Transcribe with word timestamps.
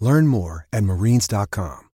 Learn 0.00 0.26
more 0.26 0.66
at 0.72 0.84
marines.com. 0.84 1.84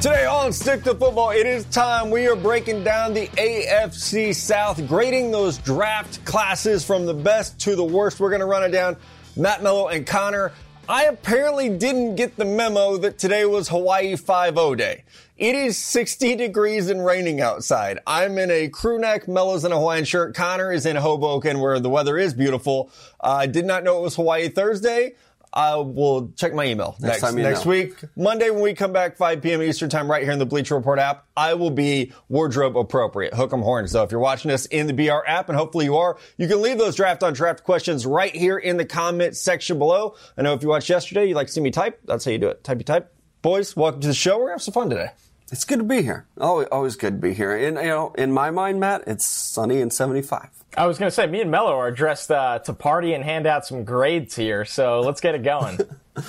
Today 0.00 0.24
on 0.24 0.50
Stick 0.50 0.82
to 0.84 0.94
Football, 0.94 1.32
it 1.32 1.46
is 1.46 1.66
time 1.66 2.10
we 2.10 2.26
are 2.26 2.34
breaking 2.34 2.82
down 2.82 3.12
the 3.12 3.26
AFC 3.26 4.34
South, 4.34 4.88
grading 4.88 5.30
those 5.30 5.58
draft 5.58 6.24
classes 6.24 6.82
from 6.82 7.04
the 7.04 7.12
best 7.12 7.58
to 7.60 7.76
the 7.76 7.84
worst. 7.84 8.18
We're 8.18 8.30
going 8.30 8.40
to 8.40 8.46
run 8.46 8.62
it 8.62 8.70
down. 8.70 8.96
Matt 9.36 9.62
Mello 9.62 9.88
and 9.88 10.06
Connor. 10.06 10.52
I 10.88 11.04
apparently 11.04 11.68
didn't 11.68 12.16
get 12.16 12.36
the 12.36 12.46
memo 12.46 12.96
that 12.96 13.18
today 13.18 13.44
was 13.44 13.68
Hawaii 13.68 14.16
5 14.16 14.54
0 14.54 14.74
day. 14.74 15.04
It 15.40 15.54
is 15.54 15.78
60 15.78 16.36
degrees 16.36 16.90
and 16.90 17.02
raining 17.02 17.40
outside. 17.40 17.98
I'm 18.06 18.36
in 18.36 18.50
a 18.50 18.68
crew 18.68 18.98
neck, 18.98 19.26
Mello's 19.26 19.64
in 19.64 19.72
a 19.72 19.76
Hawaiian 19.76 20.04
shirt. 20.04 20.34
Connor 20.34 20.70
is 20.70 20.84
in 20.84 20.96
Hoboken 20.96 21.60
where 21.60 21.80
the 21.80 21.88
weather 21.88 22.18
is 22.18 22.34
beautiful. 22.34 22.90
Uh, 23.18 23.36
I 23.40 23.46
did 23.46 23.64
not 23.64 23.82
know 23.82 23.96
it 23.96 24.02
was 24.02 24.16
Hawaii 24.16 24.50
Thursday. 24.50 25.14
I 25.50 25.76
will 25.76 26.30
check 26.36 26.52
my 26.52 26.66
email 26.66 26.94
next, 27.00 27.22
next, 27.22 27.34
next 27.36 27.64
week. 27.64 27.94
Monday 28.16 28.50
when 28.50 28.60
we 28.60 28.74
come 28.74 28.92
back 28.92 29.16
5 29.16 29.40
p.m. 29.40 29.62
Eastern 29.62 29.88
time 29.88 30.10
right 30.10 30.22
here 30.22 30.32
in 30.32 30.38
the 30.38 30.44
Bleacher 30.44 30.74
Report 30.74 30.98
app, 30.98 31.24
I 31.34 31.54
will 31.54 31.70
be 31.70 32.12
wardrobe 32.28 32.76
appropriate. 32.76 33.32
Hook 33.32 33.54
'em 33.54 33.62
horns 33.62 33.92
So 33.92 34.02
If 34.02 34.10
you're 34.10 34.20
watching 34.20 34.50
us 34.50 34.66
in 34.66 34.88
the 34.88 34.92
BR 34.92 35.26
app, 35.26 35.48
and 35.48 35.56
hopefully 35.56 35.86
you 35.86 35.96
are, 35.96 36.18
you 36.36 36.48
can 36.48 36.60
leave 36.60 36.76
those 36.76 36.96
draft 36.96 37.22
on 37.22 37.32
draft 37.32 37.64
questions 37.64 38.04
right 38.04 38.36
here 38.36 38.58
in 38.58 38.76
the 38.76 38.84
comment 38.84 39.38
section 39.38 39.78
below. 39.78 40.16
I 40.36 40.42
know 40.42 40.52
if 40.52 40.62
you 40.62 40.68
watched 40.68 40.90
yesterday, 40.90 41.28
you'd 41.28 41.34
like 41.34 41.46
to 41.46 41.52
see 41.54 41.62
me 41.62 41.70
type. 41.70 41.98
That's 42.04 42.26
how 42.26 42.30
you 42.30 42.38
do 42.38 42.48
it. 42.48 42.62
Type 42.62 42.76
you 42.76 42.84
type. 42.84 43.10
Boys, 43.40 43.74
welcome 43.74 44.02
to 44.02 44.08
the 44.08 44.12
show. 44.12 44.36
We're 44.36 44.44
gonna 44.44 44.52
have 44.52 44.62
some 44.62 44.74
fun 44.74 44.90
today. 44.90 45.12
It's 45.52 45.64
good 45.64 45.78
to 45.78 45.84
be 45.84 46.02
here. 46.02 46.26
Always, 46.40 46.68
always 46.70 46.96
good 46.96 47.14
to 47.14 47.28
be 47.28 47.34
here. 47.34 47.56
And 47.56 47.76
you 47.76 47.88
know, 47.88 48.12
in 48.16 48.32
my 48.32 48.50
mind, 48.50 48.78
Matt, 48.78 49.04
it's 49.06 49.26
sunny 49.26 49.80
and 49.80 49.92
75. 49.92 50.48
I 50.76 50.86
was 50.86 50.98
going 50.98 51.08
to 51.08 51.14
say, 51.14 51.26
me 51.26 51.40
and 51.40 51.50
Mello 51.50 51.76
are 51.76 51.90
dressed 51.90 52.30
uh, 52.30 52.60
to 52.60 52.72
party 52.72 53.12
and 53.14 53.24
hand 53.24 53.46
out 53.46 53.66
some 53.66 53.82
grades 53.82 54.36
here, 54.36 54.64
so 54.64 55.00
let's 55.00 55.20
get 55.20 55.34
it 55.34 55.42
going. 55.42 55.80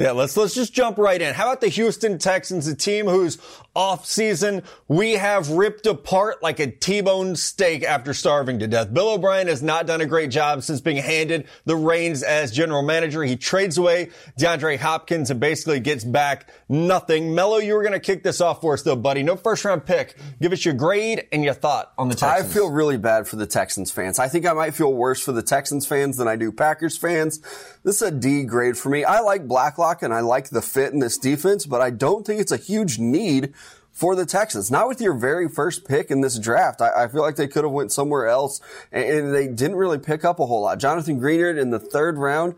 Yeah, 0.00 0.12
let's 0.12 0.34
let's 0.34 0.54
just 0.54 0.72
jump 0.72 0.96
right 0.96 1.20
in. 1.20 1.34
How 1.34 1.44
about 1.44 1.60
the 1.60 1.68
Houston 1.68 2.16
Texans, 2.16 2.66
a 2.66 2.74
team 2.74 3.04
whose 3.04 3.36
off 3.74 4.04
season 4.04 4.62
we 4.88 5.12
have 5.12 5.50
ripped 5.50 5.86
apart 5.86 6.42
like 6.42 6.58
a 6.58 6.70
T-bone 6.70 7.36
steak 7.36 7.84
after 7.84 8.12
starving 8.12 8.58
to 8.58 8.66
death. 8.66 8.92
Bill 8.92 9.10
O'Brien 9.10 9.46
has 9.46 9.62
not 9.62 9.86
done 9.86 10.00
a 10.00 10.06
great 10.06 10.30
job 10.30 10.62
since 10.62 10.80
being 10.80 10.96
handed 10.96 11.46
the 11.64 11.76
reins 11.76 12.22
as 12.22 12.50
general 12.50 12.82
manager. 12.82 13.22
He 13.22 13.36
trades 13.36 13.78
away 13.78 14.10
DeAndre 14.38 14.78
Hopkins 14.78 15.30
and 15.30 15.38
basically 15.38 15.80
gets 15.80 16.04
back 16.04 16.50
nothing. 16.68 17.34
Mello, 17.34 17.58
you 17.58 17.74
were 17.74 17.82
going 17.82 17.92
to 17.92 18.00
kick 18.00 18.22
this 18.22 18.40
off 18.40 18.60
for 18.60 18.74
us 18.74 18.82
though, 18.82 18.96
buddy. 18.96 19.22
No 19.22 19.36
first 19.36 19.64
round 19.64 19.86
pick. 19.86 20.16
Give 20.40 20.52
us 20.52 20.64
your 20.64 20.74
grade 20.74 21.26
and 21.30 21.44
your 21.44 21.54
thought 21.54 21.92
on 21.96 22.08
the 22.08 22.14
Texans. 22.14 22.50
I 22.50 22.52
feel 22.52 22.70
really 22.70 22.98
bad 22.98 23.28
for 23.28 23.36
the 23.36 23.46
Texans 23.46 23.90
fans. 23.90 24.18
I 24.18 24.28
think 24.28 24.46
I 24.46 24.52
might 24.52 24.74
feel 24.74 24.92
worse 24.92 25.20
for 25.20 25.32
the 25.32 25.42
Texans 25.42 25.86
fans 25.86 26.16
than 26.16 26.26
I 26.26 26.36
do 26.36 26.50
Packers 26.50 26.96
fans. 26.96 27.38
This 27.84 27.96
is 27.96 28.02
a 28.02 28.10
D 28.10 28.44
grade 28.44 28.76
for 28.76 28.88
me. 28.88 29.04
I 29.04 29.20
like 29.20 29.46
Blacklock 29.46 30.02
and 30.02 30.12
I 30.12 30.20
like 30.20 30.50
the 30.50 30.62
fit 30.62 30.92
in 30.92 30.98
this 30.98 31.16
defense, 31.18 31.66
but 31.66 31.80
I 31.80 31.90
don't 31.90 32.26
think 32.26 32.40
it's 32.40 32.52
a 32.52 32.56
huge 32.56 32.98
need 32.98 33.54
for 34.00 34.16
the 34.16 34.24
Texans. 34.24 34.70
Not 34.70 34.88
with 34.88 34.98
your 34.98 35.12
very 35.12 35.46
first 35.46 35.86
pick 35.86 36.10
in 36.10 36.22
this 36.22 36.38
draft. 36.38 36.80
I, 36.80 37.04
I 37.04 37.08
feel 37.08 37.20
like 37.20 37.36
they 37.36 37.46
could 37.46 37.64
have 37.64 37.72
went 37.72 37.92
somewhere 37.92 38.28
else 38.28 38.62
and, 38.90 39.04
and, 39.04 39.34
they 39.34 39.46
didn't 39.46 39.76
really 39.76 39.98
pick 39.98 40.24
up 40.24 40.40
a 40.40 40.46
whole 40.46 40.62
lot. 40.62 40.78
Jonathan 40.78 41.20
Greenard 41.20 41.60
in 41.60 41.68
the 41.68 41.78
third 41.78 42.16
round. 42.16 42.54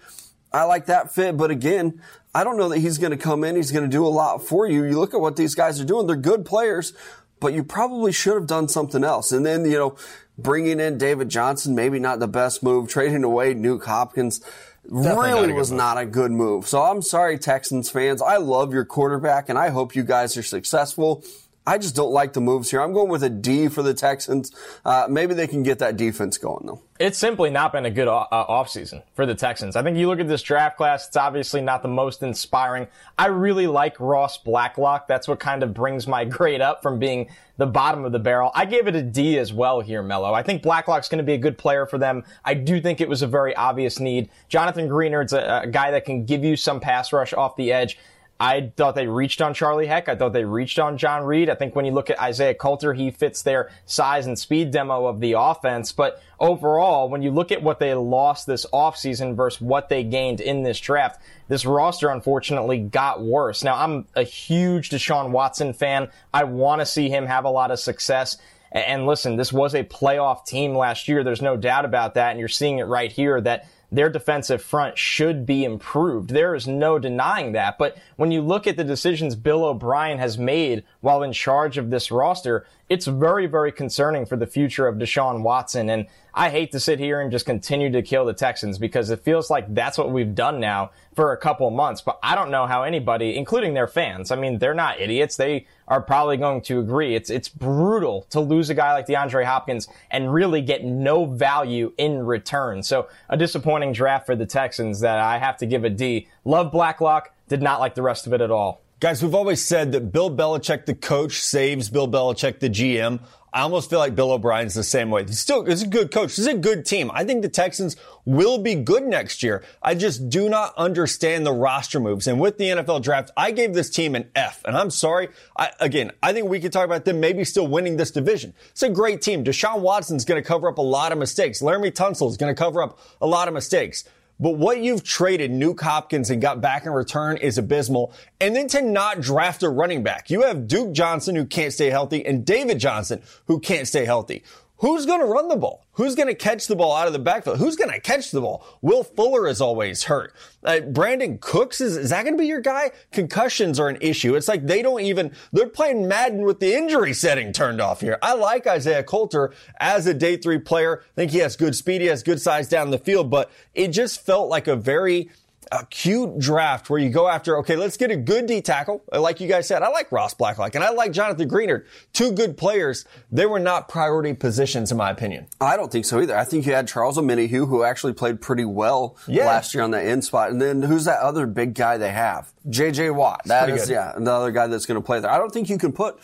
I 0.52 0.62
like 0.64 0.86
that 0.86 1.12
fit, 1.12 1.36
but 1.36 1.50
again, 1.50 2.00
I 2.32 2.44
don't 2.44 2.56
know 2.56 2.68
that 2.68 2.78
he's 2.78 2.96
going 2.96 3.10
to 3.10 3.16
come 3.16 3.42
in. 3.42 3.56
He's 3.56 3.72
going 3.72 3.82
to 3.82 3.90
do 3.90 4.06
a 4.06 4.08
lot 4.08 4.44
for 4.44 4.68
you. 4.68 4.84
You 4.84 5.00
look 5.00 5.14
at 5.14 5.20
what 5.20 5.34
these 5.34 5.56
guys 5.56 5.80
are 5.80 5.84
doing. 5.84 6.06
They're 6.06 6.14
good 6.14 6.44
players, 6.44 6.92
but 7.40 7.54
you 7.54 7.64
probably 7.64 8.12
should 8.12 8.34
have 8.34 8.46
done 8.46 8.68
something 8.68 9.02
else. 9.02 9.32
And 9.32 9.44
then, 9.44 9.64
you 9.64 9.78
know, 9.78 9.96
bringing 10.38 10.78
in 10.78 10.96
David 10.96 11.28
Johnson, 11.28 11.74
maybe 11.74 11.98
not 11.98 12.20
the 12.20 12.28
best 12.28 12.62
move. 12.62 12.88
Trading 12.88 13.24
away 13.24 13.52
Nuke 13.54 13.84
Hopkins 13.84 14.40
Definitely 14.84 15.30
really 15.30 15.52
was 15.52 15.70
move. 15.70 15.78
not 15.78 15.98
a 15.98 16.06
good 16.06 16.32
move. 16.32 16.66
So 16.66 16.82
I'm 16.82 17.02
sorry, 17.02 17.38
Texans 17.38 17.88
fans. 17.88 18.20
I 18.20 18.38
love 18.38 18.74
your 18.74 18.84
quarterback 18.84 19.48
and 19.48 19.58
I 19.58 19.68
hope 19.70 19.94
you 19.94 20.02
guys 20.02 20.36
are 20.36 20.42
successful. 20.42 21.22
I 21.64 21.78
just 21.78 21.94
don't 21.94 22.10
like 22.10 22.32
the 22.32 22.40
moves 22.40 22.70
here. 22.72 22.80
I'm 22.80 22.92
going 22.92 23.08
with 23.08 23.22
a 23.22 23.30
D 23.30 23.68
for 23.68 23.82
the 23.82 23.94
Texans. 23.94 24.52
Uh, 24.84 25.06
maybe 25.08 25.32
they 25.34 25.46
can 25.46 25.62
get 25.62 25.78
that 25.78 25.96
defense 25.96 26.36
going 26.36 26.66
though. 26.66 26.82
It's 26.98 27.18
simply 27.18 27.50
not 27.50 27.72
been 27.72 27.86
a 27.86 27.90
good 27.90 28.08
uh, 28.08 28.26
offseason 28.32 29.02
for 29.14 29.26
the 29.26 29.34
Texans. 29.34 29.76
I 29.76 29.82
think 29.82 29.96
you 29.96 30.08
look 30.08 30.18
at 30.18 30.26
this 30.26 30.42
draft 30.42 30.76
class, 30.76 31.06
it's 31.06 31.16
obviously 31.16 31.60
not 31.60 31.82
the 31.82 31.88
most 31.88 32.22
inspiring. 32.22 32.88
I 33.16 33.26
really 33.26 33.68
like 33.68 33.98
Ross 34.00 34.38
Blacklock. 34.38 35.06
That's 35.06 35.28
what 35.28 35.38
kind 35.38 35.62
of 35.62 35.72
brings 35.72 36.08
my 36.08 36.24
grade 36.26 36.60
up 36.60 36.82
from 36.82 36.98
being 36.98 37.28
the 37.58 37.66
bottom 37.66 38.04
of 38.04 38.10
the 38.10 38.18
barrel. 38.18 38.50
I 38.54 38.64
gave 38.64 38.88
it 38.88 38.96
a 38.96 39.02
D 39.02 39.38
as 39.38 39.52
well 39.52 39.80
here, 39.80 40.02
Mello. 40.02 40.34
I 40.34 40.42
think 40.42 40.62
Blacklock's 40.62 41.08
going 41.08 41.18
to 41.18 41.24
be 41.24 41.34
a 41.34 41.38
good 41.38 41.58
player 41.58 41.86
for 41.86 41.98
them. 41.98 42.24
I 42.44 42.54
do 42.54 42.80
think 42.80 43.00
it 43.00 43.08
was 43.08 43.22
a 43.22 43.28
very 43.28 43.54
obvious 43.54 44.00
need. 44.00 44.30
Jonathan 44.48 44.88
Greenard's 44.88 45.32
a, 45.32 45.62
a 45.64 45.66
guy 45.68 45.92
that 45.92 46.04
can 46.04 46.24
give 46.24 46.42
you 46.42 46.56
some 46.56 46.80
pass 46.80 47.12
rush 47.12 47.32
off 47.32 47.54
the 47.54 47.72
edge. 47.72 47.98
I 48.42 48.72
thought 48.76 48.96
they 48.96 49.06
reached 49.06 49.40
on 49.40 49.54
Charlie 49.54 49.86
Heck. 49.86 50.08
I 50.08 50.16
thought 50.16 50.32
they 50.32 50.44
reached 50.44 50.80
on 50.80 50.98
John 50.98 51.22
Reed. 51.22 51.48
I 51.48 51.54
think 51.54 51.76
when 51.76 51.84
you 51.84 51.92
look 51.92 52.10
at 52.10 52.20
Isaiah 52.20 52.54
Coulter, 52.54 52.92
he 52.92 53.12
fits 53.12 53.42
their 53.42 53.70
size 53.86 54.26
and 54.26 54.36
speed 54.36 54.72
demo 54.72 55.06
of 55.06 55.20
the 55.20 55.34
offense. 55.38 55.92
But 55.92 56.20
overall, 56.40 57.08
when 57.08 57.22
you 57.22 57.30
look 57.30 57.52
at 57.52 57.62
what 57.62 57.78
they 57.78 57.94
lost 57.94 58.48
this 58.48 58.66
offseason 58.72 59.36
versus 59.36 59.60
what 59.60 59.88
they 59.88 60.02
gained 60.02 60.40
in 60.40 60.64
this 60.64 60.80
draft, 60.80 61.22
this 61.46 61.64
roster 61.64 62.08
unfortunately 62.08 62.80
got 62.80 63.22
worse. 63.22 63.62
Now, 63.62 63.76
I'm 63.76 64.08
a 64.16 64.24
huge 64.24 64.90
Deshaun 64.90 65.30
Watson 65.30 65.72
fan. 65.72 66.08
I 66.34 66.42
want 66.42 66.80
to 66.80 66.86
see 66.86 67.08
him 67.08 67.26
have 67.26 67.44
a 67.44 67.50
lot 67.50 67.70
of 67.70 67.78
success. 67.78 68.38
And 68.72 69.06
listen, 69.06 69.36
this 69.36 69.52
was 69.52 69.72
a 69.76 69.84
playoff 69.84 70.46
team 70.46 70.74
last 70.74 71.06
year. 71.06 71.22
There's 71.22 71.42
no 71.42 71.56
doubt 71.56 71.84
about 71.84 72.14
that. 72.14 72.30
And 72.30 72.40
you're 72.40 72.48
seeing 72.48 72.80
it 72.80 72.88
right 72.88 73.12
here 73.12 73.40
that 73.40 73.68
their 73.92 74.08
defensive 74.08 74.62
front 74.62 74.96
should 74.96 75.44
be 75.44 75.64
improved. 75.64 76.30
There 76.30 76.54
is 76.54 76.66
no 76.66 76.98
denying 76.98 77.52
that. 77.52 77.76
But 77.78 77.98
when 78.16 78.32
you 78.32 78.40
look 78.40 78.66
at 78.66 78.78
the 78.78 78.84
decisions 78.84 79.36
Bill 79.36 79.64
O'Brien 79.64 80.18
has 80.18 80.38
made 80.38 80.84
while 81.02 81.22
in 81.22 81.32
charge 81.32 81.76
of 81.76 81.90
this 81.90 82.10
roster, 82.10 82.64
it's 82.88 83.06
very, 83.06 83.46
very 83.46 83.72
concerning 83.72 84.24
for 84.24 84.36
the 84.36 84.46
future 84.46 84.86
of 84.86 84.96
Deshaun 84.96 85.42
Watson. 85.42 85.90
And 85.90 86.06
I 86.32 86.48
hate 86.48 86.70
to 86.72 86.80
sit 86.80 87.00
here 87.00 87.20
and 87.20 87.30
just 87.30 87.44
continue 87.44 87.90
to 87.90 88.02
kill 88.02 88.24
the 88.24 88.32
Texans 88.32 88.78
because 88.78 89.10
it 89.10 89.20
feels 89.20 89.50
like 89.50 89.74
that's 89.74 89.98
what 89.98 90.12
we've 90.12 90.34
done 90.34 90.60
now 90.60 90.92
for 91.14 91.32
a 91.32 91.36
couple 91.36 91.68
months. 91.70 92.00
But 92.02 92.20
I 92.22 92.36
don't 92.36 92.52
know 92.52 92.66
how 92.66 92.84
anybody, 92.84 93.36
including 93.36 93.74
their 93.74 93.88
fans, 93.88 94.30
I 94.30 94.36
mean, 94.36 94.58
they're 94.58 94.74
not 94.74 95.00
idiots. 95.00 95.36
They 95.36 95.66
are 95.88 96.00
probably 96.00 96.36
going 96.36 96.62
to 96.62 96.78
agree. 96.78 97.16
It's, 97.16 97.30
it's 97.30 97.48
brutal 97.48 98.26
to 98.30 98.40
lose 98.40 98.70
a 98.70 98.74
guy 98.74 98.92
like 98.92 99.08
DeAndre 99.08 99.44
Hopkins 99.44 99.88
and 100.08 100.32
really 100.32 100.62
get 100.62 100.84
no 100.84 101.24
value 101.24 101.92
in 101.98 102.24
return. 102.24 102.84
So 102.84 103.08
a 103.28 103.36
disappointing 103.36 103.92
draft 103.92 104.24
for 104.24 104.36
the 104.36 104.46
Texans 104.46 105.00
that 105.00 105.18
I 105.18 105.38
have 105.38 105.56
to 105.56 105.66
give 105.66 105.82
a 105.82 105.90
D. 105.90 106.28
Love 106.44 106.70
Blacklock, 106.70 107.34
did 107.48 107.60
not 107.60 107.80
like 107.80 107.94
the 107.94 108.02
rest 108.02 108.26
of 108.26 108.32
it 108.32 108.40
at 108.40 108.50
all. 108.50 108.81
Guys, 109.02 109.20
we've 109.20 109.34
always 109.34 109.60
said 109.60 109.90
that 109.90 110.12
Bill 110.12 110.30
Belichick, 110.30 110.86
the 110.86 110.94
coach, 110.94 111.40
saves 111.40 111.90
Bill 111.90 112.06
Belichick, 112.06 112.60
the 112.60 112.70
GM. 112.70 113.18
I 113.52 113.62
almost 113.62 113.90
feel 113.90 113.98
like 113.98 114.14
Bill 114.14 114.30
O'Brien's 114.30 114.74
the 114.74 114.84
same 114.84 115.10
way. 115.10 115.24
He's 115.24 115.40
still 115.40 115.64
he's 115.64 115.82
a 115.82 115.88
good 115.88 116.12
coach. 116.12 116.36
He's 116.36 116.46
a 116.46 116.54
good 116.54 116.86
team. 116.86 117.10
I 117.12 117.24
think 117.24 117.42
the 117.42 117.48
Texans 117.48 117.96
will 118.24 118.58
be 118.58 118.76
good 118.76 119.02
next 119.02 119.42
year. 119.42 119.64
I 119.82 119.96
just 119.96 120.30
do 120.30 120.48
not 120.48 120.72
understand 120.76 121.44
the 121.44 121.52
roster 121.52 121.98
moves. 121.98 122.28
And 122.28 122.38
with 122.38 122.58
the 122.58 122.66
NFL 122.66 123.02
draft, 123.02 123.32
I 123.36 123.50
gave 123.50 123.74
this 123.74 123.90
team 123.90 124.14
an 124.14 124.30
F. 124.36 124.62
And 124.64 124.76
I'm 124.76 124.90
sorry. 124.90 125.30
I, 125.56 125.72
again, 125.80 126.12
I 126.22 126.32
think 126.32 126.48
we 126.48 126.60
could 126.60 126.72
talk 126.72 126.84
about 126.84 127.04
them 127.04 127.18
maybe 127.18 127.42
still 127.42 127.66
winning 127.66 127.96
this 127.96 128.12
division. 128.12 128.54
It's 128.70 128.84
a 128.84 128.88
great 128.88 129.20
team. 129.20 129.42
Deshaun 129.42 129.80
Watson's 129.80 130.24
going 130.24 130.40
to 130.40 130.46
cover 130.46 130.68
up 130.68 130.78
a 130.78 130.82
lot 130.82 131.10
of 131.10 131.18
mistakes. 131.18 131.60
Laremy 131.60 131.90
Tunsil 131.90 132.30
is 132.30 132.36
going 132.36 132.54
to 132.54 132.56
cover 132.58 132.80
up 132.80 133.00
a 133.20 133.26
lot 133.26 133.48
of 133.48 133.54
mistakes. 133.54 134.04
But 134.42 134.56
what 134.56 134.80
you've 134.80 135.04
traded 135.04 135.52
Nuk 135.52 135.80
Hopkins 135.80 136.28
and 136.28 136.42
got 136.42 136.60
back 136.60 136.84
in 136.84 136.90
return 136.90 137.36
is 137.36 137.58
abysmal. 137.58 138.12
And 138.40 138.56
then 138.56 138.66
to 138.68 138.82
not 138.82 139.20
draft 139.20 139.62
a 139.62 139.68
running 139.68 140.02
back. 140.02 140.30
You 140.30 140.42
have 140.42 140.66
Duke 140.66 140.90
Johnson 140.90 141.36
who 141.36 141.46
can't 141.46 141.72
stay 141.72 141.90
healthy 141.90 142.26
and 142.26 142.44
David 142.44 142.80
Johnson 142.80 143.22
who 143.46 143.60
can't 143.60 143.86
stay 143.86 144.04
healthy. 144.04 144.42
Who's 144.82 145.06
going 145.06 145.20
to 145.20 145.26
run 145.26 145.46
the 145.46 145.54
ball? 145.54 145.86
Who's 145.92 146.16
going 146.16 146.26
to 146.26 146.34
catch 146.34 146.66
the 146.66 146.74
ball 146.74 146.96
out 146.96 147.06
of 147.06 147.12
the 147.12 147.20
backfield? 147.20 147.58
Who's 147.58 147.76
going 147.76 147.92
to 147.92 148.00
catch 148.00 148.32
the 148.32 148.40
ball? 148.40 148.66
Will 148.82 149.04
Fuller 149.04 149.46
is 149.46 149.60
always 149.60 150.02
hurt. 150.02 150.34
Uh, 150.64 150.80
Brandin 150.82 151.40
Cooks 151.40 151.80
is, 151.80 151.96
is 151.96 152.10
that 152.10 152.24
going 152.24 152.34
to 152.34 152.38
be 152.38 152.48
your 152.48 152.60
guy? 152.60 152.90
Concussions 153.12 153.78
are 153.78 153.88
an 153.88 153.98
issue. 154.00 154.34
It's 154.34 154.48
like 154.48 154.66
they 154.66 154.82
don't 154.82 155.02
even, 155.02 155.30
they're 155.52 155.68
playing 155.68 156.08
Madden 156.08 156.42
with 156.42 156.58
the 156.58 156.74
injury 156.74 157.12
setting 157.12 157.52
turned 157.52 157.80
off 157.80 158.00
here. 158.00 158.18
I 158.22 158.34
like 158.34 158.66
Isaiah 158.66 159.04
Coulter 159.04 159.54
as 159.78 160.08
a 160.08 160.14
day 160.14 160.36
three 160.36 160.58
player. 160.58 161.04
I 161.12 161.14
think 161.14 161.30
he 161.30 161.38
has 161.38 161.54
good 161.54 161.76
speed. 161.76 162.00
He 162.00 162.08
has 162.08 162.24
good 162.24 162.40
size 162.40 162.68
down 162.68 162.90
the 162.90 162.98
field, 162.98 163.30
but 163.30 163.52
it 163.74 163.88
just 163.88 164.26
felt 164.26 164.48
like 164.48 164.66
a 164.66 164.74
very, 164.74 165.30
a 165.72 165.86
cute 165.86 166.38
draft 166.38 166.90
where 166.90 167.00
you 167.00 167.08
go 167.08 167.26
after, 167.26 167.56
okay, 167.58 167.76
let's 167.76 167.96
get 167.96 168.10
a 168.10 168.16
good 168.16 168.46
D 168.46 168.60
tackle. 168.60 169.02
Like 169.10 169.40
you 169.40 169.48
guys 169.48 169.66
said, 169.66 169.82
I 169.82 169.88
like 169.88 170.12
Ross 170.12 170.34
Blacklock 170.34 170.74
and 170.74 170.84
I 170.84 170.90
like 170.90 171.12
Jonathan 171.12 171.48
Greenard. 171.48 171.86
Two 172.12 172.32
good 172.32 172.58
players. 172.58 173.06
They 173.30 173.46
were 173.46 173.58
not 173.58 173.88
priority 173.88 174.34
positions 174.34 174.92
in 174.92 174.98
my 174.98 175.10
opinion. 175.10 175.46
I 175.60 175.76
don't 175.76 175.90
think 175.90 176.04
so 176.04 176.20
either. 176.20 176.36
I 176.36 176.44
think 176.44 176.66
you 176.66 176.74
had 176.74 176.86
Charles 176.86 177.16
Omenihu 177.16 177.66
who 177.66 177.84
actually 177.84 178.12
played 178.12 178.42
pretty 178.42 178.66
well 178.66 179.16
yeah. 179.26 179.46
last 179.46 179.74
year 179.74 179.82
on 179.82 179.92
that 179.92 180.04
end 180.04 180.24
spot. 180.24 180.50
And 180.50 180.60
then 180.60 180.82
who's 180.82 181.06
that 181.06 181.20
other 181.20 181.46
big 181.46 181.74
guy 181.74 181.96
they 181.96 182.12
have? 182.12 182.52
JJ 182.68 183.14
Watt. 183.14 183.42
That 183.46 183.70
is, 183.70 183.86
good. 183.86 183.94
yeah, 183.94 184.12
the 184.16 184.30
other 184.30 184.50
guy 184.50 184.66
that's 184.66 184.84
going 184.84 185.00
to 185.00 185.04
play 185.04 185.20
there. 185.20 185.30
I 185.30 185.38
don't 185.38 185.50
think 185.50 185.70
you 185.70 185.78
can 185.78 185.92
put 185.92 186.18